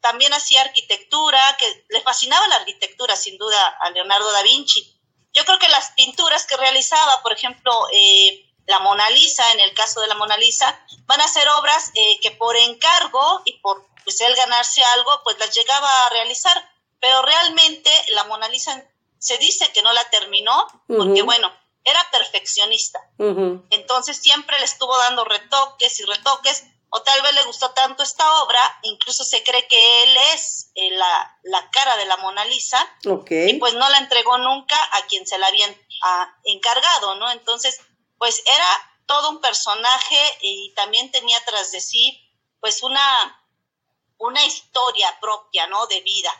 [0.00, 4.96] también hacía arquitectura, que le fascinaba la arquitectura sin duda a Leonardo da Vinci.
[5.32, 9.74] Yo creo que las pinturas que realizaba, por ejemplo, eh, la Mona Lisa, en el
[9.74, 13.86] caso de la Mona Lisa, van a ser obras eh, que por encargo y por
[14.04, 16.69] pues, él ganarse algo, pues las llegaba a realizar,
[17.00, 18.84] pero realmente la Mona Lisa
[19.18, 21.52] se dice que no la terminó, porque bueno,
[21.84, 23.00] era perfeccionista.
[23.70, 28.42] Entonces siempre le estuvo dando retoques y retoques, o tal vez le gustó tanto esta
[28.42, 32.84] obra, incluso se cree que él es eh, la, la, cara de la Mona Lisa,
[33.04, 35.76] y pues no la entregó nunca a quien se la habían
[36.44, 37.30] encargado, ¿no?
[37.30, 37.80] Entonces,
[38.18, 42.20] pues era todo un personaje y también tenía tras de sí,
[42.60, 43.44] pues una,
[44.18, 45.86] una historia propia, ¿no?
[45.86, 46.32] De vida.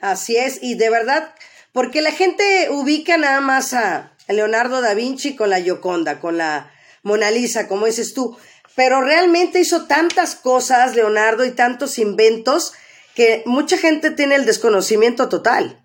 [0.00, 1.34] Así es, y de verdad
[1.72, 6.72] porque la gente ubica nada más a Leonardo da Vinci con la Gioconda, con la
[7.02, 8.38] Mona Lisa, como dices tú.
[8.76, 12.72] Pero realmente hizo tantas cosas, Leonardo, y tantos inventos,
[13.14, 15.84] que mucha gente tiene el desconocimiento total.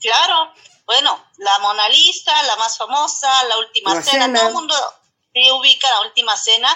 [0.00, 0.52] Claro,
[0.86, 4.74] bueno, la Mona Lisa, la más famosa, la última cena, todo el mundo
[5.58, 6.68] ubica la última cena,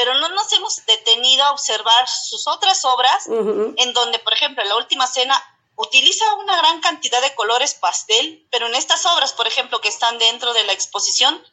[0.00, 4.76] pero no nos hemos detenido a observar sus otras obras, en donde, por ejemplo, la
[4.76, 5.38] última cena
[5.76, 10.16] utiliza una gran cantidad de colores pastel, pero en estas obras, por ejemplo, que están
[10.16, 11.44] dentro de la exposición,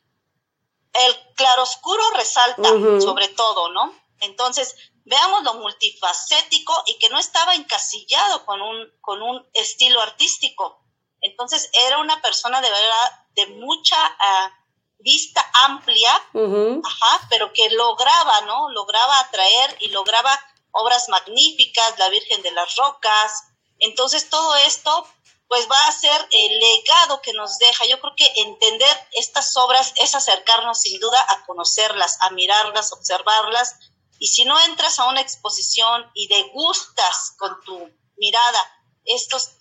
[0.94, 2.70] el claroscuro resalta
[3.02, 3.94] sobre todo, ¿no?
[4.22, 10.86] Entonces, veamos lo multifacético y que no estaba encasillado con un, con un estilo artístico.
[11.20, 14.54] Entonces, era una persona de verdad de mucha ah,
[15.00, 18.70] vista amplia, ajá, pero que lograba, ¿no?
[18.70, 20.40] Lograba atraer y lograba
[20.72, 23.44] obras magníficas, la Virgen de las Rocas.
[23.80, 25.08] Entonces, todo esto
[25.48, 27.86] pues va a ser el legado que nos deja.
[27.86, 33.76] Yo creo que entender estas obras es acercarnos sin duda a conocerlas, a mirarlas, observarlas.
[34.20, 38.60] Y si no entras a una exposición y degustas con tu mirada
[39.06, 39.52] estos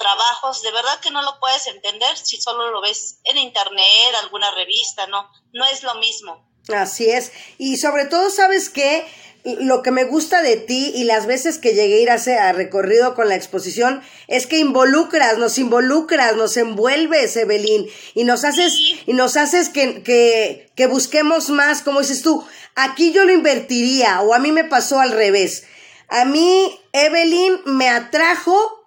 [0.00, 4.50] trabajos, de verdad que no lo puedes entender si solo lo ves en internet, alguna
[4.52, 6.48] revista, no, no es lo mismo.
[6.74, 7.32] Así es.
[7.58, 9.06] Y sobre todo, ¿sabes qué?
[9.44, 12.52] lo que me gusta de ti y las veces que llegué a ir a, a
[12.52, 18.74] recorrido con la exposición es que involucras, nos involucras, nos envuelves, Evelyn, y nos haces,
[19.06, 24.20] y nos haces que, que, que busquemos más, como dices tú, aquí yo lo invertiría,
[24.20, 25.64] o a mí me pasó al revés.
[26.08, 28.79] A mí, Evelyn me atrajo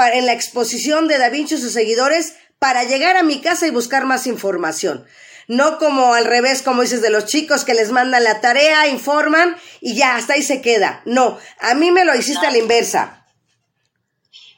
[0.00, 3.66] para, en la exposición de Da Vinci y sus seguidores para llegar a mi casa
[3.66, 5.06] y buscar más información.
[5.46, 9.60] No como al revés, como dices, de los chicos que les mandan la tarea, informan
[9.82, 11.02] y ya, hasta ahí se queda.
[11.04, 13.26] No, a mí me lo hiciste a la inversa.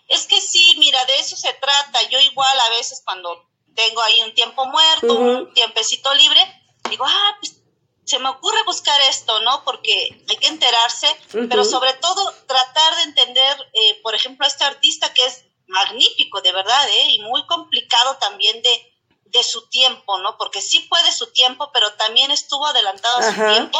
[0.06, 2.08] Es que sí, mira, de eso se trata.
[2.08, 6.40] Yo igual a veces cuando tengo ahí un tiempo muerto, un tiempecito libre,
[6.88, 7.61] digo, ah, pues
[8.04, 9.64] se me ocurre buscar esto, ¿no?
[9.64, 11.08] Porque hay que enterarse,
[11.48, 16.40] pero sobre todo tratar de entender, eh, por ejemplo, a este artista que es magnífico,
[16.40, 17.12] de verdad, ¿eh?
[17.12, 18.92] Y muy complicado también de,
[19.26, 20.36] de su tiempo, ¿no?
[20.36, 23.78] Porque sí puede su tiempo, pero también estuvo adelantado a su tiempo.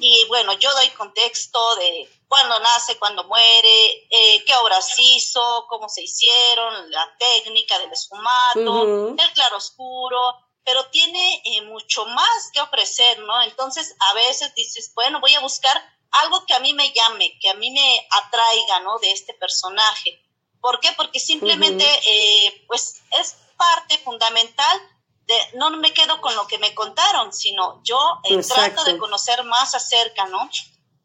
[0.00, 5.88] Y bueno, yo doy contexto de cuándo nace, cuándo muere, eh, qué obras hizo, cómo
[5.88, 13.20] se hicieron, la técnica del esfumato, el claroscuro, pero tiene eh, mucho más que ofrecer,
[13.20, 13.40] ¿no?
[13.42, 15.80] Entonces, a veces dices, bueno, voy a buscar
[16.24, 18.98] algo que a mí me llame, que a mí me atraiga, ¿no?
[18.98, 20.20] De este personaje.
[20.60, 20.90] ¿Por qué?
[20.96, 24.80] Porque simplemente, eh, pues, es parte fundamental
[25.28, 29.44] de, no me quedo con lo que me contaron, sino yo eh, trato de conocer
[29.44, 30.50] más acerca, ¿no?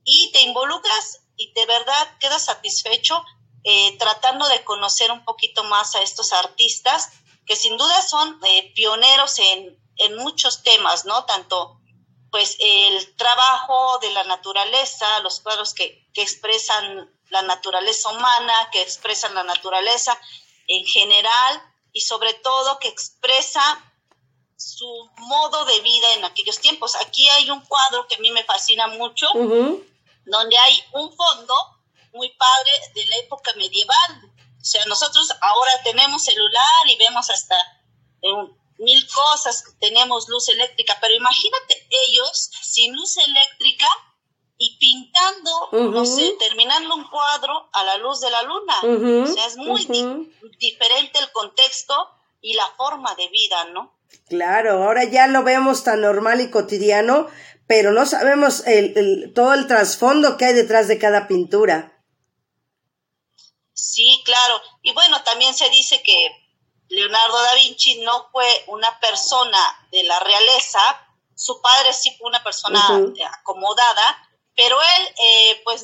[0.03, 3.23] Y te involucras y de verdad quedas satisfecho
[3.63, 7.09] eh, tratando de conocer un poquito más a estos artistas
[7.51, 11.25] que sin duda son eh, pioneros en, en muchos temas, ¿no?
[11.25, 11.81] Tanto
[12.31, 18.81] pues el trabajo de la naturaleza, los cuadros que, que expresan la naturaleza humana, que
[18.81, 20.17] expresan la naturaleza
[20.65, 21.61] en general,
[21.91, 23.61] y sobre todo que expresa
[24.55, 26.95] su modo de vida en aquellos tiempos.
[27.05, 31.53] Aquí hay un cuadro que a mí me fascina mucho, donde hay un fondo
[32.13, 34.30] muy padre de la época medieval.
[34.61, 37.55] O sea, nosotros ahora tenemos celular y vemos hasta
[38.77, 43.87] mil cosas, tenemos luz eléctrica, pero imagínate ellos sin luz eléctrica
[44.57, 49.23] y pintando, no sé, terminando un cuadro a la luz de la luna.
[49.23, 49.83] o sea, es muy
[50.59, 51.95] diferente el contexto
[52.41, 53.97] y la forma de vida, ¿no?
[54.27, 57.27] Claro, ahora ya lo vemos tan normal y cotidiano,
[57.67, 61.90] pero no sabemos el, todo el trasfondo que hay detrás de cada pintura.
[63.81, 64.61] Sí, claro.
[64.83, 66.29] Y bueno, también se dice que
[66.89, 70.79] Leonardo da Vinci no fue una persona de la realeza,
[71.33, 72.79] su padre sí fue una persona
[73.39, 75.83] acomodada, pero él eh, pues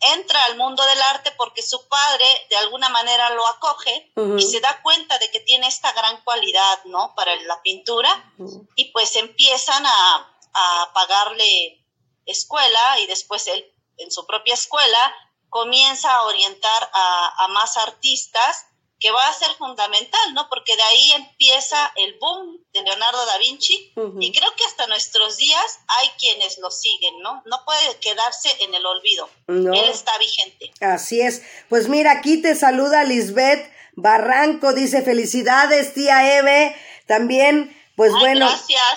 [0.00, 4.60] entra al mundo del arte porque su padre de alguna manera lo acoge y se
[4.60, 7.12] da cuenta de que tiene esta gran cualidad, ¿no?
[7.16, 8.32] Para la pintura.
[8.76, 11.84] Y pues empiezan a, a, pagarle
[12.24, 15.14] escuela y después él en su propia escuela
[15.50, 18.66] comienza a orientar a, a más artistas
[19.00, 20.46] que va a ser fundamental, ¿no?
[20.50, 25.38] Porque de ahí empieza el boom de Leonardo da Vinci y creo que hasta nuestros
[25.38, 27.42] días hay quienes lo siguen, ¿no?
[27.46, 29.30] No puede quedarse en el olvido.
[29.48, 30.70] Él está vigente.
[30.80, 31.42] Así es.
[31.70, 36.76] Pues mira, aquí te saluda Lisbeth Barranco, dice felicidades, tía Eve.
[37.06, 38.48] También, pues bueno,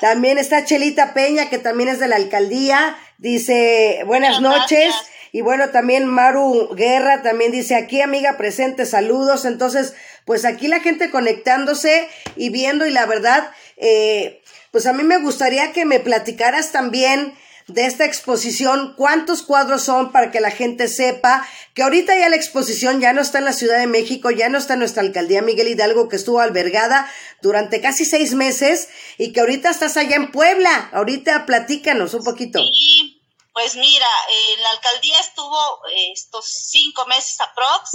[0.02, 2.98] también está Chelita Peña, que también es de la alcaldía.
[3.18, 4.94] Dice, buenas noches.
[5.36, 9.46] Y bueno, también Maru Guerra también dice aquí, amiga presente, saludos.
[9.46, 15.02] Entonces, pues aquí la gente conectándose y viendo y la verdad, eh, pues a mí
[15.02, 17.34] me gustaría que me platicaras también
[17.68, 22.36] de esta exposición, cuántos cuadros son para que la gente sepa que ahorita ya la
[22.36, 25.42] exposición ya no está en la Ciudad de México, ya no está en nuestra alcaldía
[25.42, 27.10] Miguel Hidalgo que estuvo albergada
[27.42, 30.90] durante casi seis meses y que ahorita estás allá en Puebla.
[30.92, 32.60] Ahorita platícanos un poquito.
[32.60, 33.23] Sí,
[33.54, 37.92] Pues mira, en la alcaldía estuvo eh, estos cinco meses aprox.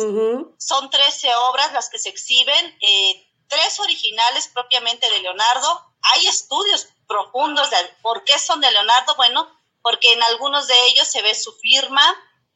[0.59, 5.95] Son 13 obras las que se exhiben, eh, tres originales propiamente de Leonardo.
[6.15, 9.17] Hay estudios profundos de por qué son de Leonardo.
[9.17, 9.49] Bueno,
[9.83, 12.03] porque en algunos de ellos se ve su firma,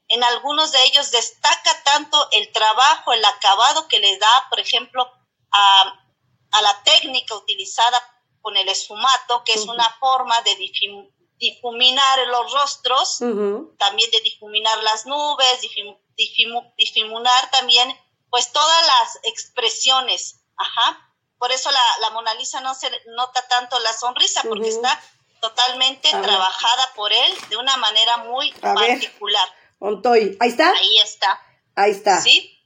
[0.08, 5.10] en algunos de ellos destaca tanto el trabajo, el acabado que le da, por ejemplo,
[5.50, 5.98] a,
[6.60, 7.98] la técnica utilizada
[8.42, 10.54] con el esfumato, que es una forma de
[11.42, 15.60] difuminar los rostros, también de difuminar las nubes,
[16.76, 17.94] difuminar también
[18.30, 20.36] pues todas las expresiones.
[20.56, 21.12] Ajá.
[21.38, 21.68] Por eso
[22.00, 25.02] la, Mona Lisa no se nota tanto la sonrisa, porque está
[25.40, 29.48] totalmente trabajada por él de una manera muy particular.
[29.80, 30.70] Ontoy, ahí está.
[30.70, 31.42] Ahí está.
[31.74, 32.20] Ahí está.
[32.20, 32.56] Sí.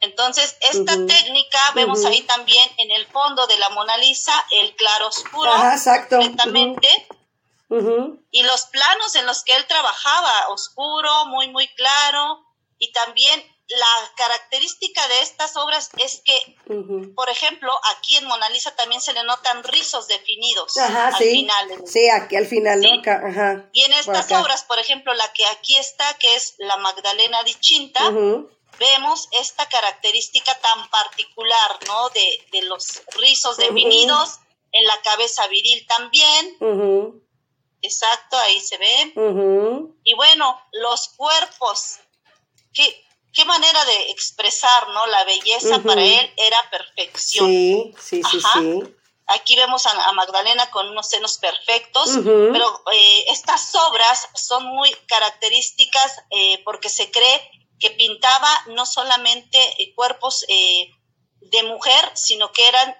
[0.00, 5.06] Entonces, esta técnica, vemos ahí también en el fondo de la Mona Lisa el claro
[5.06, 5.50] oscuro.
[5.50, 6.18] Ajá, exacto.
[6.18, 6.88] Completamente.
[8.30, 12.44] Y los planos en los que él trabajaba, oscuro, muy, muy claro,
[12.78, 16.56] y también la característica de estas obras es que,
[17.14, 21.82] por ejemplo, aquí en Mona Lisa también se le notan rizos definidos al final.
[21.86, 23.02] Sí, aquí al final, ¿no?
[23.06, 27.42] Ajá, y en estas obras, por ejemplo, la que aquí está, que es la Magdalena
[27.44, 28.10] di Cinta,
[28.78, 32.10] vemos esta característica tan particular, ¿no?
[32.10, 34.40] De, de los rizos definidos,
[34.72, 37.22] en la cabeza viril también.
[37.84, 39.12] Exacto, ahí se ve.
[40.04, 41.98] Y bueno, los cuerpos,
[42.72, 45.06] qué, qué manera de expresar, ¿no?
[45.06, 47.46] La belleza para él era perfección.
[47.46, 48.82] Sí, sí, sí, sí.
[49.26, 56.22] Aquí vemos a, Magdalena con unos senos perfectos, pero eh, estas obras son muy características
[56.30, 62.96] eh, porque se cree que pintaba no solamente eh, cuerpos de mujer, sino que eran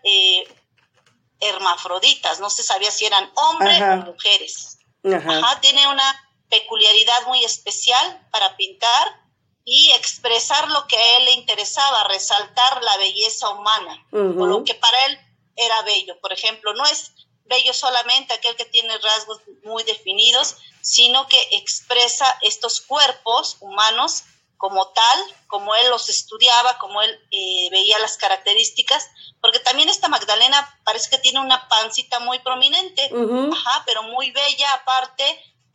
[1.41, 4.79] hermafroditas, no se sabía si eran hombres o mujeres.
[5.05, 5.61] Ajá.
[5.61, 9.21] tiene una peculiaridad muy especial para pintar
[9.65, 14.75] y expresar lo que a él le interesaba, resaltar la belleza humana, o lo que
[14.75, 15.19] para él
[15.57, 16.21] era bello.
[16.21, 17.13] Por ejemplo, no es
[17.45, 24.25] bello solamente aquel que tiene rasgos muy definidos, sino que expresa estos cuerpos humanos
[24.57, 29.09] como tal, como él los estudiaba, como él eh, veía las características,
[29.41, 33.11] porque también esta Magdalena parece que tiene una pancita muy prominente,
[33.53, 35.25] ajá, pero muy bella aparte.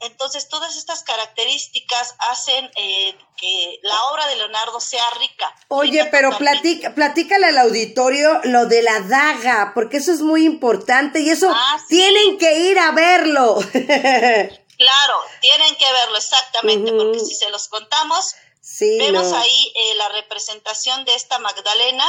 [0.02, 5.54] Entonces, todas estas características hacen eh, que la obra de Leonardo sea rica.
[5.68, 11.20] Oye, pero platica, platícale al auditorio lo de la daga, porque eso es muy importante
[11.20, 13.56] y eso ah, tienen que ir a verlo.
[13.72, 18.36] claro, tienen que verlo exactamente, porque si se los contamos,
[19.00, 22.06] Vemos ahí eh, la representación de esta Magdalena,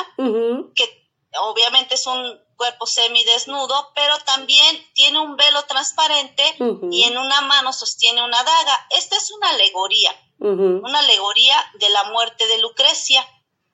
[0.75, 6.43] que obviamente es un cuerpo semidesnudo, pero también tiene un velo transparente
[6.91, 8.87] y en una mano sostiene una daga.
[8.91, 13.27] Esta es una alegoría, una alegoría de la muerte de Lucrecia,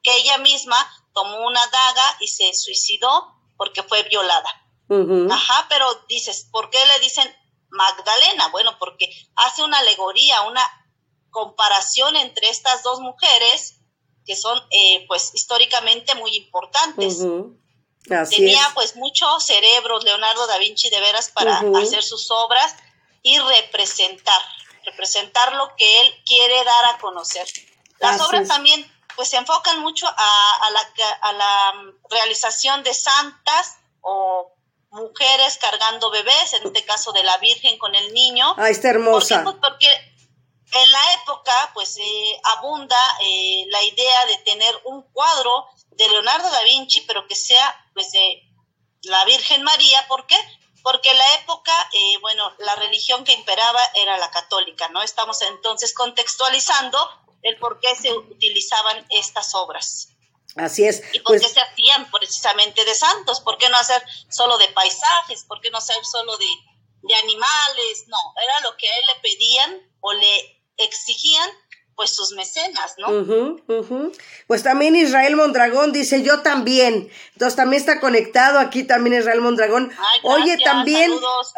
[0.02, 0.76] que ella misma
[1.12, 4.50] tomó una daga y se suicidó porque fue violada.
[5.32, 7.28] Ajá, pero dices, ¿por qué le dicen
[7.68, 8.48] Magdalena?
[8.52, 10.62] Bueno, porque hace una alegoría, una
[11.36, 13.74] comparación entre estas dos mujeres
[14.24, 17.18] que son eh, pues históricamente muy importantes.
[18.30, 22.74] Tenía pues muchos cerebros Leonardo da Vinci de veras para hacer sus obras
[23.22, 24.40] y representar,
[24.86, 27.46] representar lo que él quiere dar a conocer.
[27.98, 30.80] Las obras también pues se enfocan mucho a, la,
[31.20, 31.72] a la
[32.08, 34.54] realización de santas o
[34.88, 38.54] mujeres cargando bebés, en este caso de la Virgen con el niño.
[38.56, 39.42] Ah, está hermosa.
[39.44, 40.15] Pues, porque
[40.82, 46.50] en la época, pues eh, abunda eh, la idea de tener un cuadro de Leonardo
[46.50, 48.42] da Vinci, pero que sea pues de
[49.02, 50.06] la Virgen María.
[50.08, 50.36] ¿Por qué?
[50.82, 55.02] Porque en la época, eh, bueno, la religión que imperaba era la católica, ¿no?
[55.02, 56.98] Estamos entonces contextualizando
[57.42, 60.08] el por qué se utilizaban estas obras.
[60.56, 61.02] Así es.
[61.12, 63.40] ¿Y por qué pues se hacían precisamente de santos?
[63.40, 65.44] ¿Por qué no hacer solo de paisajes?
[65.44, 66.48] ¿Por qué no hacer solo de,
[67.02, 68.04] de animales?
[68.06, 71.50] No, era lo que a él le pedían o le exigían
[71.96, 73.56] pues sus mecenas, ¿no?
[74.46, 77.10] Pues también Israel Mondragón dice, yo también.
[77.32, 79.90] Entonces también está conectado aquí también Israel Mondragón.
[80.22, 81.10] oye, también,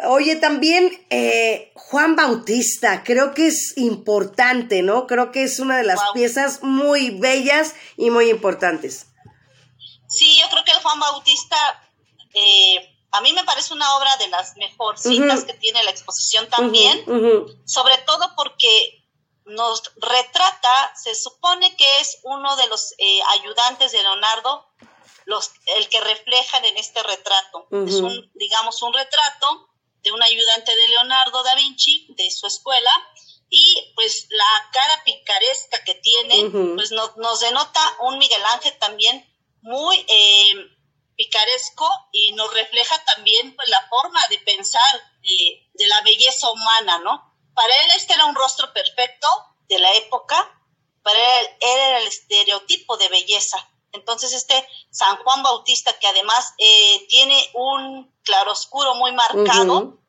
[0.07, 5.07] oye, también eh, Juan Bautista, creo que es importante, ¿no?
[5.07, 9.07] Creo que es una de las piezas muy bellas y muy importantes.
[10.07, 11.57] Sí, yo creo que el Juan Bautista,
[12.33, 17.03] eh, a mí me parece una obra de las mejorcitas que tiene la exposición también,
[17.65, 18.98] sobre todo porque
[19.49, 24.67] nos retrata, se supone que es uno de los eh, ayudantes de Leonardo,
[25.25, 27.67] los, el que reflejan en este retrato.
[27.85, 29.69] Es un, digamos, un retrato
[30.01, 32.91] de un ayudante de Leonardo da Vinci, de su escuela,
[33.49, 33.93] y
[34.71, 39.25] cara picaresca que tiene, pues nos denota un Miguel Ángel también
[39.61, 40.53] muy eh,
[41.15, 46.99] picaresco y nos refleja también pues, la forma de pensar de, de la belleza humana,
[46.99, 47.28] ¿no?
[47.59, 49.27] Para él este era un rostro perfecto
[49.67, 50.49] de la época,
[51.03, 53.69] para él, era el estereotipo de belleza.
[53.91, 59.99] Entonces este San Juan Bautista, que además eh, tiene un claroscuro muy marcado,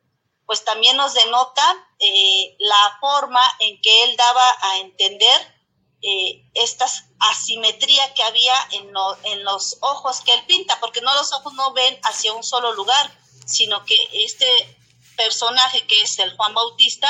[0.45, 5.55] pues también nos denota eh, la forma en que él daba a entender
[6.03, 6.85] eh, esta
[7.19, 8.93] asimetría que había en,
[9.25, 12.71] en los ojos que él pinta, porque no los ojos no ven hacia un solo
[12.71, 13.11] lugar,
[13.45, 14.77] sino que este
[15.17, 17.09] personaje que es el Juan Bautista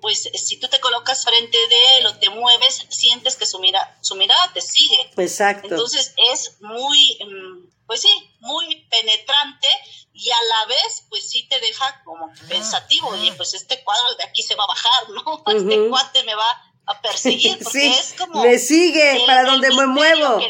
[0.00, 3.98] pues si tú te colocas frente de él o te mueves, sientes que su, mira,
[4.00, 5.10] su mirada te sigue.
[5.16, 5.68] Exacto.
[5.68, 8.08] Entonces es muy, mm, pues sí,
[8.40, 9.68] muy penetrante
[10.12, 14.24] y a la vez, pues sí te deja como pensativo, oye, pues este cuadro de
[14.24, 15.42] aquí se va a bajar, ¿no?
[15.56, 18.42] Este cuate me va a perseguir, porque es como...
[18.42, 20.40] Me sigue para donde me muevo.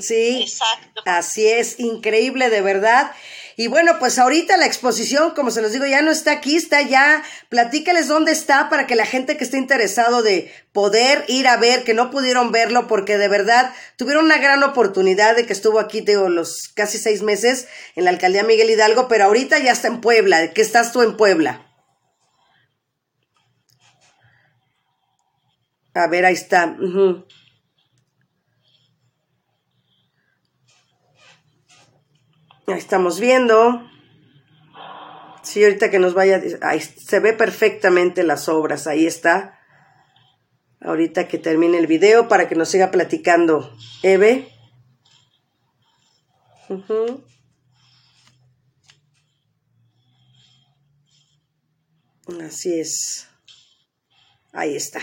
[0.00, 1.02] Sí, Exacto.
[1.06, 3.12] así es, increíble de verdad.
[3.56, 6.82] Y bueno, pues ahorita la exposición, como se los digo, ya no está aquí, está
[6.82, 7.22] ya.
[7.48, 11.84] Platícales dónde está para que la gente que esté interesado de poder ir a ver,
[11.84, 16.00] que no pudieron verlo, porque de verdad tuvieron una gran oportunidad de que estuvo aquí,
[16.00, 20.00] digo, los casi seis meses en la alcaldía Miguel Hidalgo, pero ahorita ya está en
[20.00, 21.66] Puebla, que estás tú en Puebla.
[25.94, 26.76] A ver, ahí está.
[32.76, 33.88] Estamos viendo.
[35.42, 39.58] Sí, ahorita que nos vaya, se ve perfectamente las obras, ahí está.
[40.82, 44.52] Ahorita que termine el video para que nos siga platicando Eve.
[52.46, 53.28] Así es.
[54.52, 55.00] Ahí está.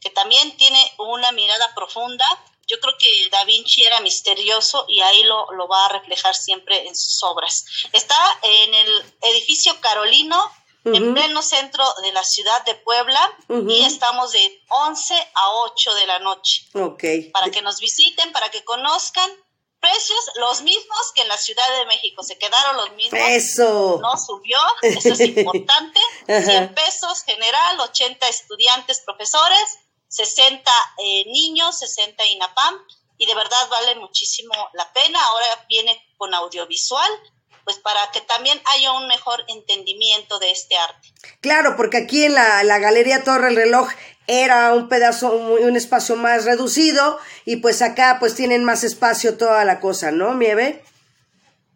[0.00, 2.24] Que también tiene una mirada profunda
[2.66, 6.86] yo creo que Da Vinci era misterioso y ahí lo, lo va a reflejar siempre
[6.86, 7.64] en sus obras.
[7.92, 10.50] Está en el edificio Carolino,
[10.84, 13.20] en pleno centro de la ciudad de Puebla,
[13.68, 16.62] y estamos de 11 a 8 de la noche.
[16.74, 17.04] Ok.
[17.32, 19.30] Para que nos visiten, para que conozcan.
[19.78, 23.20] Precios los mismos que en la Ciudad de México, se quedaron los mismos.
[23.20, 23.98] Eso.
[24.00, 26.00] No subió, eso es importante.
[26.26, 29.78] 100 pesos general, 80 estudiantes, profesores
[30.16, 32.74] 60 eh, niños, 60 INAPAM,
[33.18, 35.22] y de verdad vale muchísimo la pena.
[35.22, 37.10] Ahora viene con audiovisual,
[37.64, 41.08] pues para que también haya un mejor entendimiento de este arte.
[41.42, 43.90] Claro, porque aquí en la, la Galería Torre el Reloj
[44.26, 49.36] era un pedazo, un, un, espacio más reducido, y pues acá pues tienen más espacio
[49.36, 50.82] toda la cosa, ¿no, Mieve?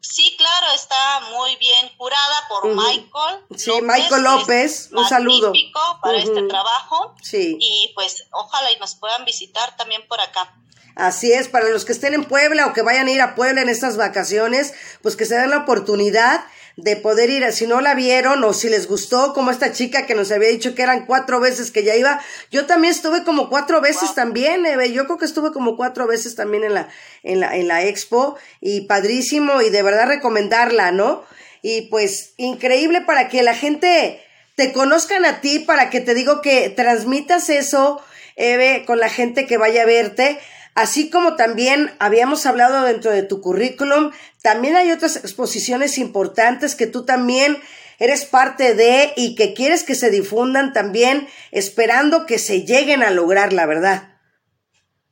[0.00, 3.44] Sí, claro, está muy bien curada por Michael.
[3.56, 5.52] Sí, Michael López, un saludo.
[6.00, 7.14] para este trabajo.
[7.22, 7.56] Sí.
[7.60, 10.54] Y pues ojalá y nos puedan visitar también por acá.
[10.96, 13.60] Así es, para los que estén en Puebla o que vayan a ir a Puebla
[13.60, 16.44] en estas vacaciones, pues que se den la oportunidad
[16.82, 20.14] de poder ir, si no la vieron o si les gustó, como esta chica que
[20.14, 22.20] nos había dicho que eran cuatro veces que ya iba,
[22.50, 26.34] yo también estuve como cuatro veces también, Eve, yo creo que estuve como cuatro veces
[26.34, 26.88] también en la,
[27.22, 31.24] en la, en la expo y padrísimo y de verdad recomendarla, ¿no?
[31.62, 34.20] Y pues increíble para que la gente
[34.54, 38.02] te conozcan a ti, para que te digo que transmitas eso,
[38.36, 40.38] Eve, con la gente que vaya a verte
[40.80, 44.12] Así como también habíamos hablado dentro de tu currículum,
[44.42, 47.62] también hay otras exposiciones importantes que tú también
[47.98, 53.10] eres parte de y que quieres que se difundan también, esperando que se lleguen a
[53.10, 54.20] lograr, la verdad.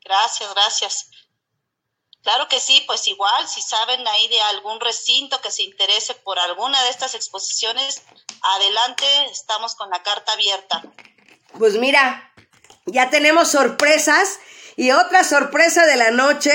[0.03, 1.11] Gracias, gracias.
[2.23, 6.39] Claro que sí, pues igual, si saben ahí de algún recinto que se interese por
[6.39, 8.01] alguna de estas exposiciones,
[8.41, 10.83] adelante, estamos con la carta abierta.
[11.59, 12.33] Pues mira,
[12.87, 14.39] ya tenemos sorpresas
[14.79, 16.53] y otra sorpresa de la noche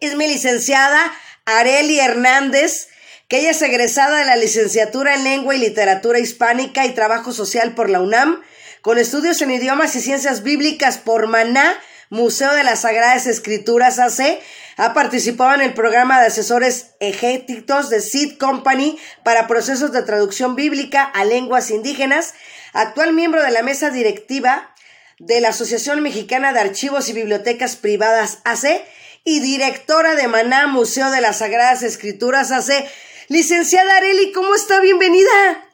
[0.00, 1.00] es mi licenciada
[1.44, 2.88] Areli Hernández,
[3.28, 7.76] que ella es egresada de la licenciatura en Lengua y Literatura Hispánica y Trabajo Social
[7.76, 8.42] por la UNAM,
[8.82, 11.78] con estudios en idiomas y ciencias bíblicas por Maná,
[12.10, 14.40] Museo de las Sagradas Escrituras AC,
[14.76, 20.56] ha participado en el programa de asesores egéticos de Seed Company para procesos de traducción
[20.56, 22.34] bíblica a lenguas indígenas,
[22.72, 24.74] actual miembro de la mesa directiva
[25.18, 28.84] de la Asociación Mexicana de Archivos y Bibliotecas Privadas AC
[29.24, 32.88] y directora de Maná Museo de las Sagradas Escrituras AC.
[33.28, 34.80] Licenciada Areli, ¿cómo está?
[34.80, 35.64] Bienvenida.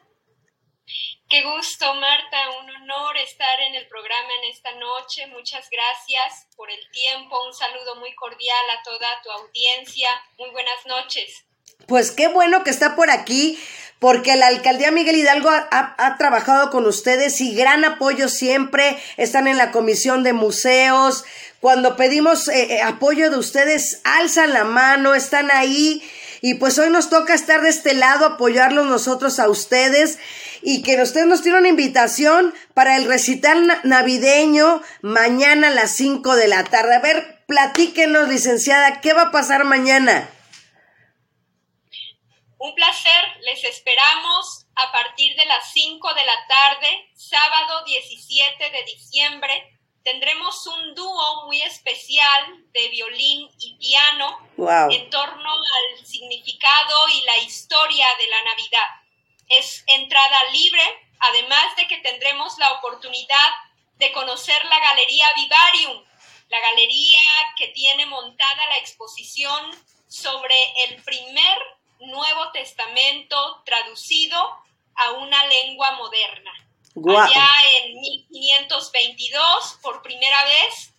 [1.29, 5.25] Qué gusto, Marta, un honor estar en el programa en esta noche.
[5.27, 7.35] Muchas gracias por el tiempo.
[7.45, 10.09] Un saludo muy cordial a toda tu audiencia.
[10.37, 11.45] Muy buenas noches.
[11.87, 13.59] Pues qué bueno que está por aquí.
[13.99, 18.97] Porque la alcaldía Miguel Hidalgo ha, trabajado con ustedes y gran apoyo siempre.
[19.17, 21.23] Están en la comisión de museos.
[21.61, 26.03] Cuando pedimos eh, eh, apoyo de ustedes, alzan la mano, están ahí.
[26.41, 30.19] Y pues hoy nos toca estar de este lado, apoyarlos nosotros a ustedes
[30.61, 36.35] y que ustedes nos tiene una invitación para el recital navideño mañana a las 5
[36.35, 36.95] de la tarde.
[36.95, 40.29] A ver, platíquenos, licenciada, ¿qué va a pasar mañana?
[42.57, 48.83] Un placer, les esperamos a partir de las 5 de la tarde, sábado 17 de
[48.83, 49.77] diciembre.
[50.03, 54.39] Tendremos un dúo muy especial de violín y piano
[54.89, 58.87] en torno al significado y la historia de la Navidad.
[59.49, 60.81] Es entrada libre,
[61.19, 63.51] además de que tendremos la oportunidad
[63.95, 66.05] de conocer la Galería Vivarium,
[66.49, 67.19] la galería
[67.57, 69.71] que tiene montada la exposición
[70.07, 70.55] sobre
[70.87, 71.57] el primer
[71.99, 74.37] Nuevo Testamento traducido
[74.95, 76.51] a una lengua moderna.
[76.95, 77.49] Allá
[77.81, 80.93] en 1522, por primera vez,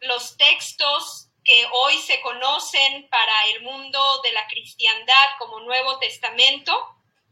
[0.00, 6.72] los textos que hoy se conocen para el mundo de la cristiandad como Nuevo Testamento,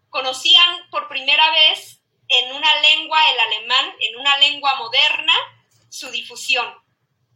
[0.09, 5.35] conocían por primera vez en una lengua, el alemán, en una lengua moderna,
[5.89, 6.75] su difusión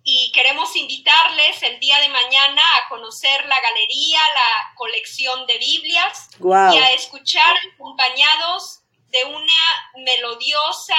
[0.04, 6.28] y queremos invitarles el día de mañana a conocer la galería, la colección de Biblias
[6.38, 10.96] y a escuchar acompañados de una melodiosa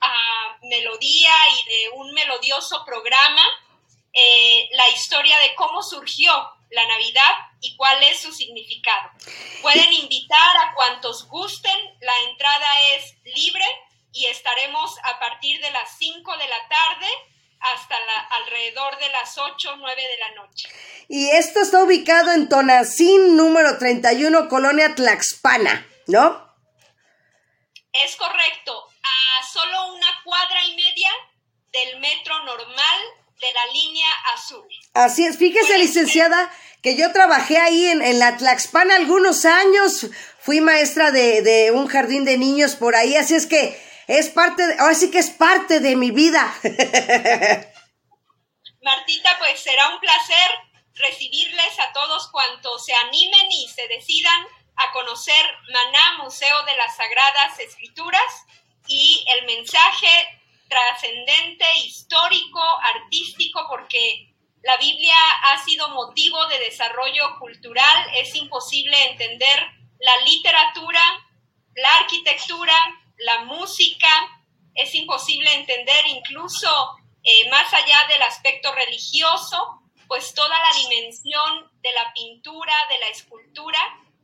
[0.00, 3.42] ah, melodía y de un melodioso programa
[4.12, 6.32] eh, la historia de cómo surgió
[6.70, 9.10] la Navidad y cuál es su significado.
[9.62, 13.64] Pueden invitar a cuantos gusten, la entrada es libre
[14.12, 17.06] y estaremos a partir de las 5 de la tarde
[17.60, 20.68] hasta la, alrededor de las 8 o 9 de la noche.
[21.08, 26.48] Y esto está ubicado en Tonacín, número 31, Colonia Tlaxpana, ¿no?
[27.92, 31.08] Es correcto, a solo una cuadra y media
[31.72, 33.00] del metro normal
[33.40, 34.66] de la línea azul.
[34.94, 36.50] Así es, fíjese, licenciada,
[36.82, 40.06] que yo trabajé ahí en, en, la Tlaxpana algunos años,
[40.38, 44.66] fui maestra de, de un jardín de niños por ahí, así es que es parte,
[44.66, 46.52] de, ahora sí que es parte de mi vida.
[48.82, 50.50] Martita, pues será un placer
[50.94, 54.46] recibirles a todos cuantos se animen y se decidan
[54.76, 58.46] a conocer Maná, Museo de las Sagradas Escrituras,
[58.86, 60.08] y el mensaje
[60.68, 62.60] trascendente, histórico,
[62.94, 69.60] artístico, porque la Biblia ha sido motivo de desarrollo cultural, es imposible entender
[69.98, 71.00] la literatura,
[71.74, 72.74] la arquitectura,
[73.20, 74.08] la música,
[74.74, 76.68] es imposible entender incluso
[77.22, 83.08] eh, más allá del aspecto religioso, pues toda la dimensión de la pintura, de la
[83.08, 83.78] escultura,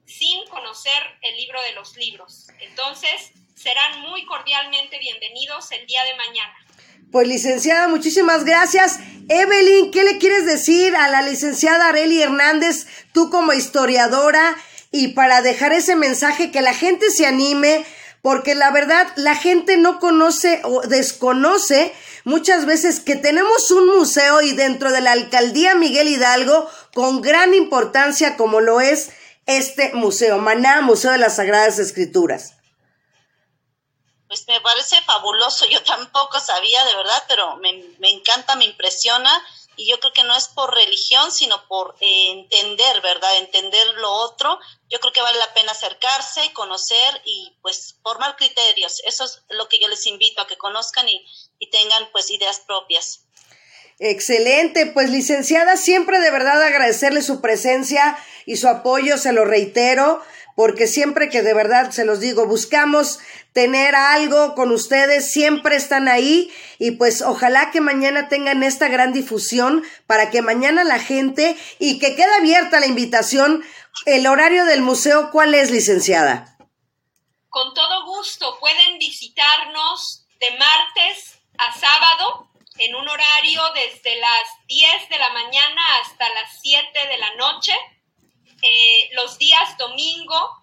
[0.06, 2.46] sin conocer el libro de los libros.
[2.60, 6.54] Entonces, serán muy cordialmente bienvenidos el día de mañana.
[7.12, 8.98] Pues licenciada, muchísimas gracias.
[9.28, 14.56] Evelyn, ¿qué le quieres decir a la licenciada Areli Hernández, tú como historiadora,
[14.90, 17.84] y para dejar ese mensaje que la gente se anime
[18.26, 24.42] porque la verdad la gente no conoce o desconoce muchas veces que tenemos un museo
[24.42, 29.10] y dentro de la alcaldía Miguel Hidalgo con gran importancia como lo es
[29.46, 32.54] este museo, Maná, Museo de las Sagradas Escrituras.
[34.26, 39.30] Pues me parece fabuloso, yo tampoco sabía de verdad, pero me, me encanta, me impresiona
[39.76, 43.38] y yo creo que no es por religión, sino por eh, entender, ¿verdad?
[43.38, 44.58] Entender lo otro.
[44.88, 49.02] Yo creo que vale la pena acercarse, conocer y pues formar criterios.
[49.06, 51.24] Eso es lo que yo les invito a que conozcan y,
[51.58, 53.22] y tengan pues ideas propias.
[53.98, 60.22] Excelente, pues licenciada, siempre de verdad agradecerle su presencia y su apoyo, se lo reitero
[60.56, 63.20] porque siempre que de verdad se los digo, buscamos
[63.52, 69.12] tener algo con ustedes, siempre están ahí y pues ojalá que mañana tengan esta gran
[69.12, 73.62] difusión para que mañana la gente y que quede abierta la invitación,
[74.06, 76.56] el horario del museo, ¿cuál es, licenciada?
[77.50, 82.48] Con todo gusto, pueden visitarnos de martes a sábado
[82.78, 87.74] en un horario desde las 10 de la mañana hasta las 7 de la noche
[89.12, 90.62] los días domingo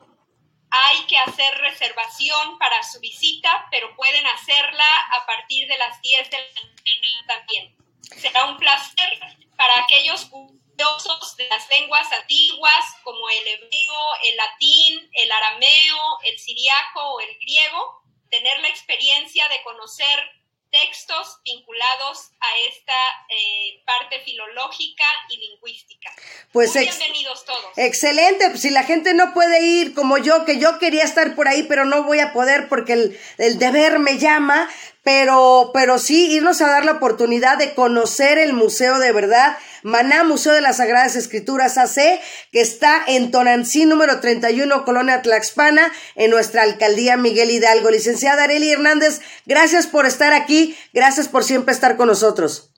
[0.69, 6.29] hay que hacer reservación para su visita, pero pueden hacerla a partir de las 10
[6.31, 7.77] de la mañana también.
[8.19, 9.19] Será un placer
[9.55, 16.39] para aquellos curiosos de las lenguas antiguas como el hebreo, el latín, el arameo, el
[16.39, 20.42] siriaco o el griego, tener la experiencia de conocer
[20.73, 22.93] textos vinculados a esta
[23.29, 26.09] eh, parte filológica y lingüística.
[26.51, 27.77] Pues Muy bienvenidos todos.
[27.77, 31.63] Excelente, si la gente no puede ir como yo, que yo quería estar por ahí,
[31.63, 34.67] pero no voy a poder porque el, el deber me llama,
[35.03, 40.23] pero, pero sí irnos a dar la oportunidad de conocer el museo de verdad, Maná,
[40.23, 42.21] Museo de las Sagradas Escrituras AC,
[42.53, 47.91] que está en Tonancí número 31, Colonia Tlaxpana, en nuestra alcaldía Miguel Hidalgo.
[47.91, 52.69] Licenciada Areli Hernández, gracias por estar aquí, gracias por siempre estar con nosotros.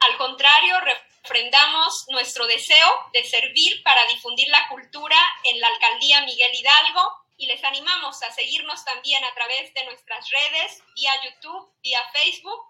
[0.00, 0.74] Al contrario,
[1.22, 7.46] refrendamos nuestro deseo de servir para difundir la cultura en la alcaldía Miguel Hidalgo y
[7.46, 12.60] les animamos a seguirnos también a través de nuestras redes, vía YouTube, vía Facebook.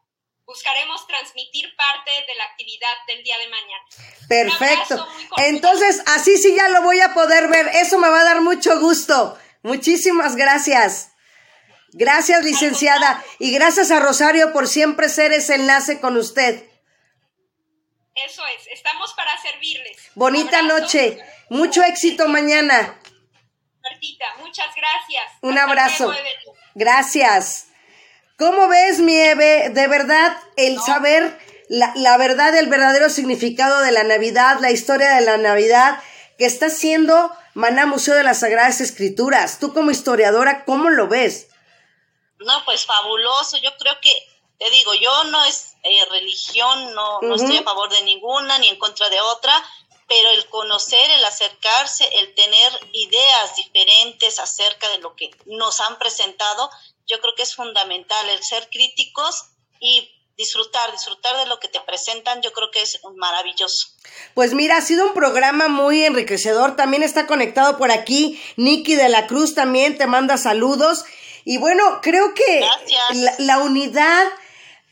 [0.44, 3.84] Buscaremos transmitir parte de la actividad del día de mañana.
[4.28, 5.08] Perfecto.
[5.38, 7.68] Entonces, así sí ya lo voy a poder ver.
[7.74, 9.38] Eso me va a dar mucho gusto.
[9.62, 11.12] Muchísimas gracias.
[11.92, 13.22] Gracias, licenciada.
[13.38, 16.66] Y gracias a Rosario por siempre ser ese enlace con usted.
[18.26, 19.96] Eso es, estamos para servirles.
[20.14, 21.18] Bonita noche.
[21.50, 22.97] Mucho éxito mañana.
[23.98, 25.24] Martita, muchas gracias.
[25.40, 26.14] Un abrazo.
[26.74, 27.66] Gracias.
[28.38, 29.70] ¿Cómo ves, mi Eve?
[29.70, 31.36] De verdad, el saber
[31.68, 36.00] la, la, verdad, el verdadero significado de la Navidad, la historia de la Navidad,
[36.38, 39.58] que está haciendo Maná Museo de las Sagradas Escrituras.
[39.58, 41.48] Tú como historiadora, ¿cómo lo ves?
[42.38, 43.56] No, pues fabuloso.
[43.56, 44.12] Yo creo que,
[44.60, 47.28] te digo, yo no es eh, religión, no, uh -huh.
[47.30, 49.52] no estoy a favor de ninguna ni en contra de otra,
[50.08, 55.98] pero el conocer, el acercarse, el tener ideas diferentes acerca de lo que nos han
[55.98, 56.70] presentado,
[57.06, 59.44] yo creo que es fundamental el ser críticos
[59.80, 63.88] y disfrutar, disfrutar de lo que te presentan, yo creo que es maravilloso.
[64.34, 69.08] Pues mira, ha sido un programa muy enriquecedor, también está conectado por aquí Nicky de
[69.08, 71.04] la Cruz, también te manda saludos.
[71.44, 72.60] Y bueno, creo que
[73.14, 74.26] la, la unidad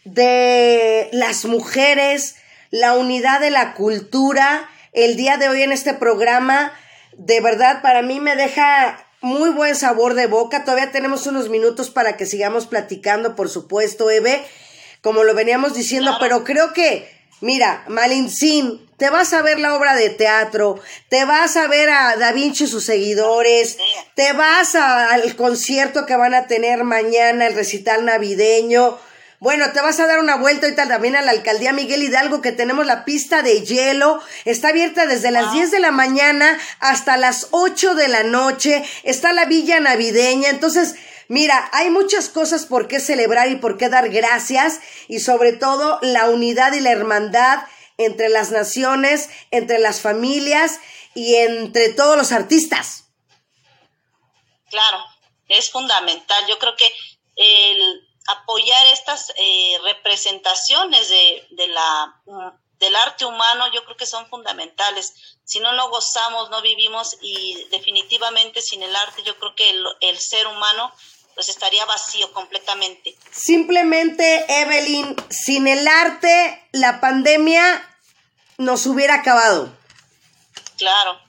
[0.04, 2.36] de las mujeres,
[2.70, 6.72] la unidad de la cultura, el día de hoy en este programa,
[7.12, 10.64] de verdad para mí me deja muy buen sabor de boca.
[10.64, 14.44] Todavía tenemos unos minutos para que sigamos platicando, por supuesto, Eve,
[15.02, 17.08] como lo veníamos diciendo, pero creo que,
[17.42, 20.80] mira, Malintzin, te vas a ver la obra de teatro,
[21.10, 23.76] te vas a ver a Da Vinci y sus seguidores,
[24.14, 28.98] te vas a, al concierto que van a tener mañana, el recital navideño.
[29.38, 32.52] Bueno, te vas a dar una vuelta ahorita también a la alcaldía Miguel Hidalgo, que
[32.52, 34.22] tenemos la pista de hielo.
[34.46, 38.82] Está abierta desde las 10 de la mañana hasta las 8 de la noche.
[39.02, 40.48] Está la villa navideña.
[40.48, 40.94] Entonces,
[41.28, 44.80] mira, hay muchas cosas por qué celebrar y por qué dar gracias.
[45.06, 47.60] Y sobre todo, la unidad y la hermandad
[47.98, 50.80] entre las naciones, entre las familias
[51.14, 53.04] y entre todos los artistas.
[54.70, 55.04] Claro,
[55.48, 56.46] es fundamental.
[56.48, 56.90] Yo creo que
[57.36, 62.22] el apoyar estas eh, representaciones de, de la,
[62.78, 65.14] del arte humano yo creo que son fundamentales.
[65.44, 69.84] Si no, no gozamos, no vivimos y definitivamente sin el arte yo creo que el,
[70.00, 70.92] el ser humano
[71.34, 73.14] pues estaría vacío completamente.
[73.30, 77.98] Simplemente, Evelyn, sin el arte la pandemia
[78.56, 79.70] nos hubiera acabado.
[80.78, 81.20] Claro,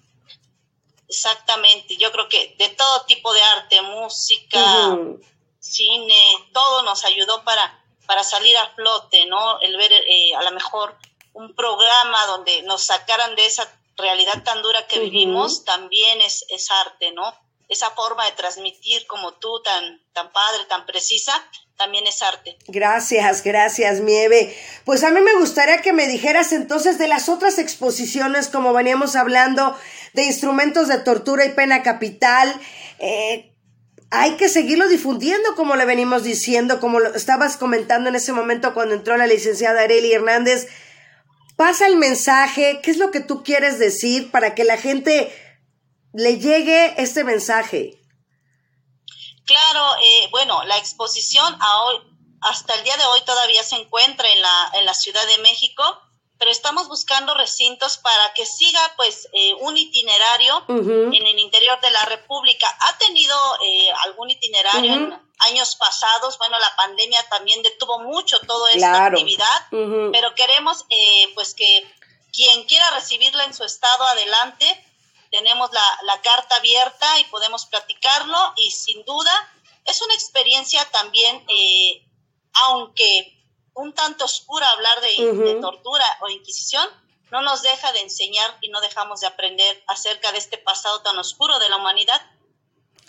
[1.10, 1.98] exactamente.
[1.98, 5.38] Yo creo que de todo tipo de arte, música, uh -huh
[5.68, 9.60] cine, todo nos ayudó para, para salir a flote, ¿no?
[9.62, 10.98] El ver eh, a lo mejor
[11.34, 15.04] un programa donde nos sacaran de esa realidad tan dura que uh -huh.
[15.04, 17.32] vivimos, también es, es arte, ¿no?
[17.70, 21.34] Esa forma de transmitir como tú, tan, tan padre, tan precisa,
[21.76, 22.58] también es arte.
[22.68, 24.58] Gracias, gracias, Mieve.
[24.86, 29.16] Pues a mí me gustaría que me dijeras entonces de las otras exposiciones, como veníamos
[29.16, 29.78] hablando,
[30.14, 32.60] de instrumentos de tortura y pena capital,
[33.00, 33.52] eh,
[34.10, 38.74] hay que seguirlo difundiendo, como le venimos diciendo, como lo estabas comentando en ese momento
[38.74, 40.68] cuando entró la licenciada Areli Hernández.
[41.58, 45.34] Pasa el mensaje, ¿qué es lo que tú quieres decir para que la gente
[46.14, 48.00] le llegue este mensaje?
[49.46, 51.98] Claro, eh, bueno, la exposición a hoy,
[52.42, 55.84] hasta el día de hoy todavía se encuentra en la, en la Ciudad de México
[56.38, 61.18] pero estamos buscando recintos para que siga pues eh, un itinerario uh -huh.
[61.18, 62.68] en el interior de la República.
[62.88, 65.14] Ha tenido eh, algún itinerario uh -huh.
[65.14, 69.18] en años pasados, bueno, la pandemia también detuvo mucho toda esta claro.
[69.18, 70.12] actividad, uh -huh.
[70.12, 71.92] pero queremos eh, pues que
[72.32, 74.66] quien quiera recibirla en su estado adelante,
[75.32, 79.32] tenemos la, la carta abierta y podemos platicarlo y sin duda
[79.88, 82.04] es una experiencia también, eh,
[82.66, 83.37] aunque
[83.78, 85.54] un tanto oscura hablar de, uh -huh.
[85.56, 86.88] de, tortura o inquisición,
[87.32, 91.18] no nos deja de enseñar y no dejamos de aprender acerca de este pasado tan
[91.18, 92.22] oscuro de la humanidad.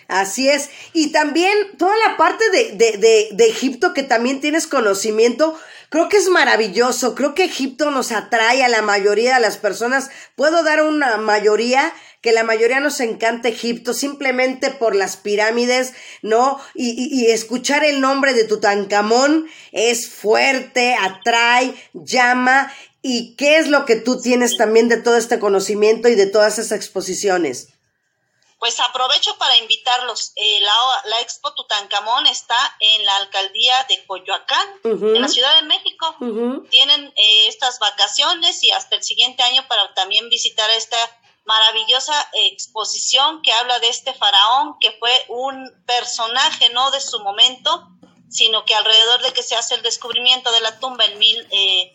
[0.08, 0.70] Así es.
[0.94, 5.58] Y también toda la parte de, de, de, de, Egipto que también tienes conocimiento,
[5.90, 7.14] creo que es maravilloso.
[7.14, 10.10] Creo que Egipto nos atrae a la mayoría de las personas.
[10.34, 16.60] Puedo dar una mayoría que la mayoría nos encanta Egipto simplemente por las pirámides, ¿no?
[16.74, 22.72] Y, y, y escuchar el nombre de Tutankamón es fuerte, atrae, llama.
[23.02, 26.58] ¿Y qué es lo que tú tienes también de todo este conocimiento y de todas
[26.58, 27.68] esas exposiciones?
[28.58, 30.32] Pues aprovecho para invitarlos.
[30.34, 30.72] Eh, la,
[31.04, 35.14] la, Expo Tutankamón está en la alcaldía de Coyoacán, uh -huh.
[35.14, 36.16] en la Ciudad de México.
[36.18, 36.68] Uh -huh.
[36.68, 40.96] Tienen eh, estas vacaciones y hasta el siguiente año para también visitar esta
[41.49, 47.88] maravillosa exposición que habla de este faraón que fue un personaje no de su momento,
[48.28, 51.94] sino que alrededor de que se hace el descubrimiento de la tumba en mil, eh,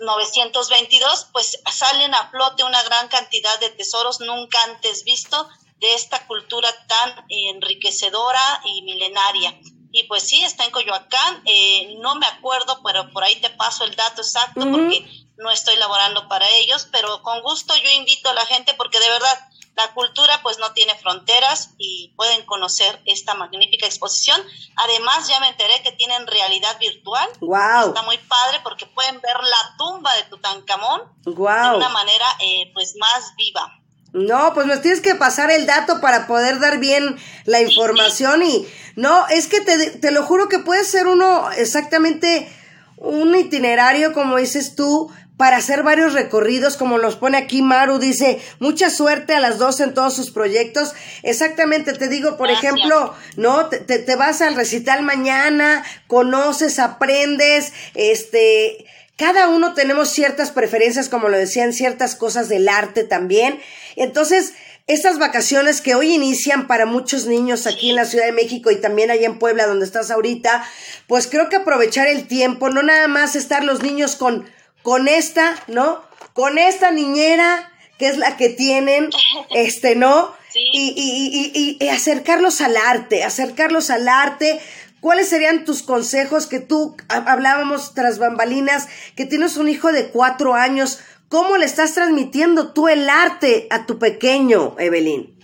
[0.00, 6.26] 922, pues salen a flote una gran cantidad de tesoros nunca antes visto de esta
[6.26, 9.56] cultura tan enriquecedora y milenaria.
[9.92, 13.84] Y pues sí, está en Coyoacán, eh, no me acuerdo, pero por ahí te paso
[13.84, 14.72] el dato exacto uh -huh.
[14.72, 18.98] porque no estoy laborando para ellos, pero con gusto yo invito a la gente porque
[18.98, 24.40] de verdad la cultura pues no tiene fronteras y pueden conocer esta magnífica exposición.
[24.76, 27.28] Además ya me enteré que tienen realidad virtual.
[27.40, 27.88] Wow.
[27.88, 31.70] Está muy padre porque pueden ver la tumba de Tutankamón wow.
[31.70, 33.72] de una manera eh, pues más viva.
[34.12, 38.66] No, pues nos tienes que pasar el dato para poder dar bien la información y
[38.96, 42.52] no, es que te, te lo juro que puede ser uno exactamente
[42.96, 48.40] un itinerario, como dices tú, para hacer varios recorridos, como los pone aquí Maru, dice,
[48.58, 50.94] mucha suerte a las dos en todos sus proyectos.
[51.22, 52.74] Exactamente, te digo, por Gracias.
[52.74, 53.68] ejemplo, ¿no?
[53.68, 58.84] Te, te, te, vas al recital mañana, conoces, aprendes, este,
[59.16, 63.60] cada uno tenemos ciertas preferencias, como lo decían, ciertas cosas del arte también.
[63.94, 64.54] Entonces,
[64.88, 68.76] estas vacaciones que hoy inician para muchos niños aquí en la Ciudad de México y
[68.76, 70.64] también allá en Puebla, donde estás ahorita,
[71.06, 74.48] pues creo que aprovechar el tiempo, no nada más estar los niños con,
[74.82, 76.02] con esta, ¿no?
[76.32, 79.10] Con esta niñera, que es la que tienen,
[79.50, 80.34] este, ¿no?
[80.52, 80.60] Sí.
[80.72, 84.60] Y, y, y, y, acercarlos al arte, acercarlos al arte.
[85.00, 90.54] ¿Cuáles serían tus consejos que tú hablábamos tras bambalinas, que tienes un hijo de cuatro
[90.54, 90.98] años?
[91.28, 95.38] ¿Cómo le estás transmitiendo tú el arte a tu pequeño, Evelyn?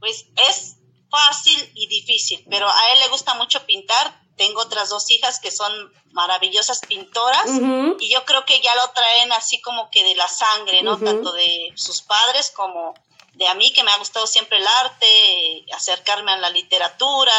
[0.00, 0.76] Pues es
[1.08, 4.20] fácil y difícil, pero a él le gusta mucho pintar.
[4.36, 5.72] Tengo otras dos hijas que son
[6.16, 7.96] maravillosas pintoras uh -huh.
[8.00, 10.94] y yo creo que ya lo traen así como que de la sangre, ¿no?
[10.94, 11.04] Uh -huh.
[11.04, 12.94] Tanto de sus padres como
[13.34, 17.34] de a mí, que me ha gustado siempre el arte, acercarme a la literatura,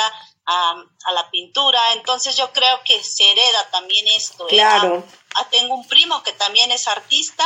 [0.46, 0.76] a,
[1.06, 1.82] a la pintura.
[1.94, 4.46] Entonces yo creo que se hereda también esto.
[4.46, 4.98] Claro.
[4.98, 5.04] ¿eh?
[5.36, 7.46] Ah, tengo un primo que también es artista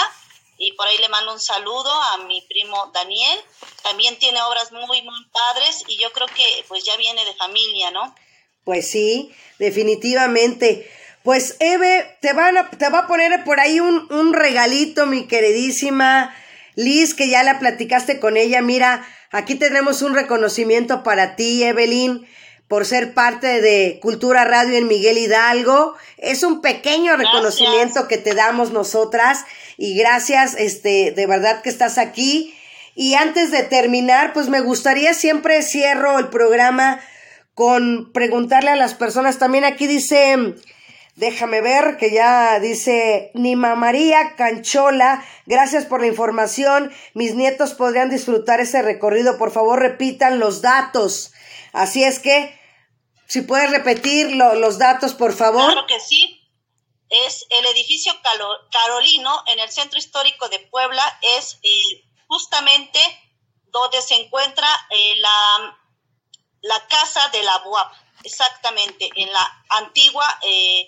[0.58, 3.40] y por ahí le mando un saludo a mi primo Daniel.
[3.84, 7.90] También tiene obras muy, muy padres y yo creo que pues ya viene de familia,
[7.92, 8.14] ¿no?
[8.66, 10.92] Pues sí, definitivamente.
[11.24, 15.28] Pues Eve, te, van a, te va a poner por ahí un, un regalito, mi
[15.28, 16.34] queridísima
[16.76, 18.62] Liz, que ya la platicaste con ella.
[18.62, 22.26] Mira, aquí tenemos un reconocimiento para ti, Evelyn
[22.72, 25.98] por ser parte de Cultura Radio en Miguel Hidalgo.
[26.18, 27.34] Es un pequeño gracias.
[27.34, 29.44] reconocimiento que te damos nosotras
[29.76, 32.56] y gracias, este, de verdad que estás aquí.
[32.96, 37.02] Y antes de terminar, pues me gustaría siempre cierro el programa
[37.56, 39.38] con preguntarle a las personas.
[39.38, 40.56] También aquí dice,
[41.16, 46.92] déjame ver que ya dice Nima María Canchola, gracias por la información.
[47.14, 49.38] Mis nietos podrían disfrutar ese recorrido.
[49.38, 51.34] Por favor, repitan los datos.
[51.74, 52.60] Así es que
[53.28, 55.72] si puedes repetir lo, los datos, por favor.
[55.72, 56.38] Claro que sí.
[57.10, 58.14] Es el edificio
[58.72, 61.04] Carolino en el centro histórico de Puebla.
[61.38, 63.00] Es eh, justamente
[63.68, 65.78] donde se encuentra eh, la,
[66.62, 67.94] la casa de la BUAP.
[68.24, 70.88] Exactamente, en la antigua eh,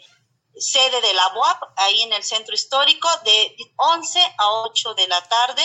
[0.58, 5.22] sede de la BUAP, ahí en el centro histórico, de 11 a 8 de la
[5.28, 5.64] tarde.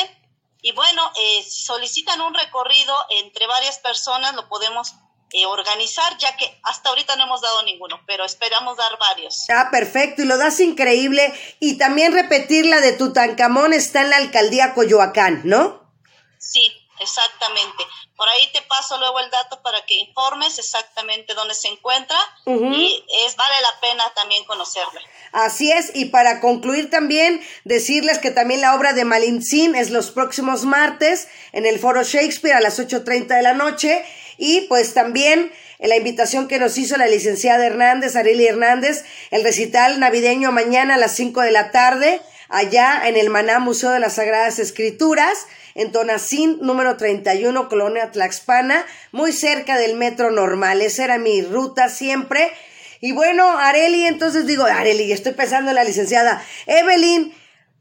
[0.63, 4.95] Y bueno, si solicitan un recorrido entre varias personas, lo podemos
[5.31, 9.45] eh, organizar, ya que hasta ahorita no hemos dado ninguno, pero esperamos dar varios.
[9.51, 11.35] Ah, perfecto, y lo das increíble.
[11.61, 15.93] Y también repetir la de Tutankamón está en la alcaldía Coyoacán, ¿no?
[16.39, 17.85] Sí, exactamente.
[18.19, 22.53] Por ahí te paso luego el dato para que informes exactamente dónde se encuentra uh
[22.53, 22.75] -huh.
[22.77, 25.01] y es vale la pena también conocerla.
[25.31, 30.11] Así es, y para concluir también decirles que también la obra de Malintzin es los
[30.11, 34.05] próximos martes en el Foro Shakespeare a las 8.30 de la noche
[34.37, 40.01] y pues también la invitación que nos hizo la licenciada Hernández, Arely Hernández, el recital
[40.01, 44.15] navideño mañana a las 5 de la tarde, allá en el Maná Museo de las
[44.15, 45.47] Sagradas Escrituras,
[45.79, 50.83] en Tonacín, número 31, Colonia Tlaxpana, muy cerca del metro normal.
[50.83, 52.53] Esa era mi ruta siempre.
[53.01, 56.45] Y bueno, Areli, entonces digo, Areli, estoy pensando en la licenciada.
[56.67, 57.33] Evelyn,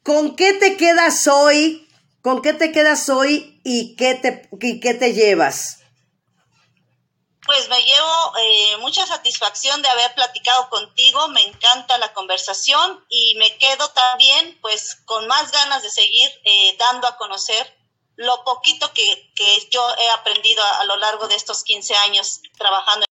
[0.03, 1.89] ¿con qué te quedas hoy?
[2.21, 5.79] ¿Con qué te quedas hoy y qué te, qué te llevas?
[7.47, 13.35] Pues me llevo eh, mucha satisfacción de haber platicado contigo, me encanta la conversación y
[13.39, 17.76] me quedo también pues con más ganas de seguir eh, dando a conocer
[18.17, 22.41] lo poquito que, que yo he aprendido a, a, lo largo de estos 15 años
[22.57, 23.06] trabajando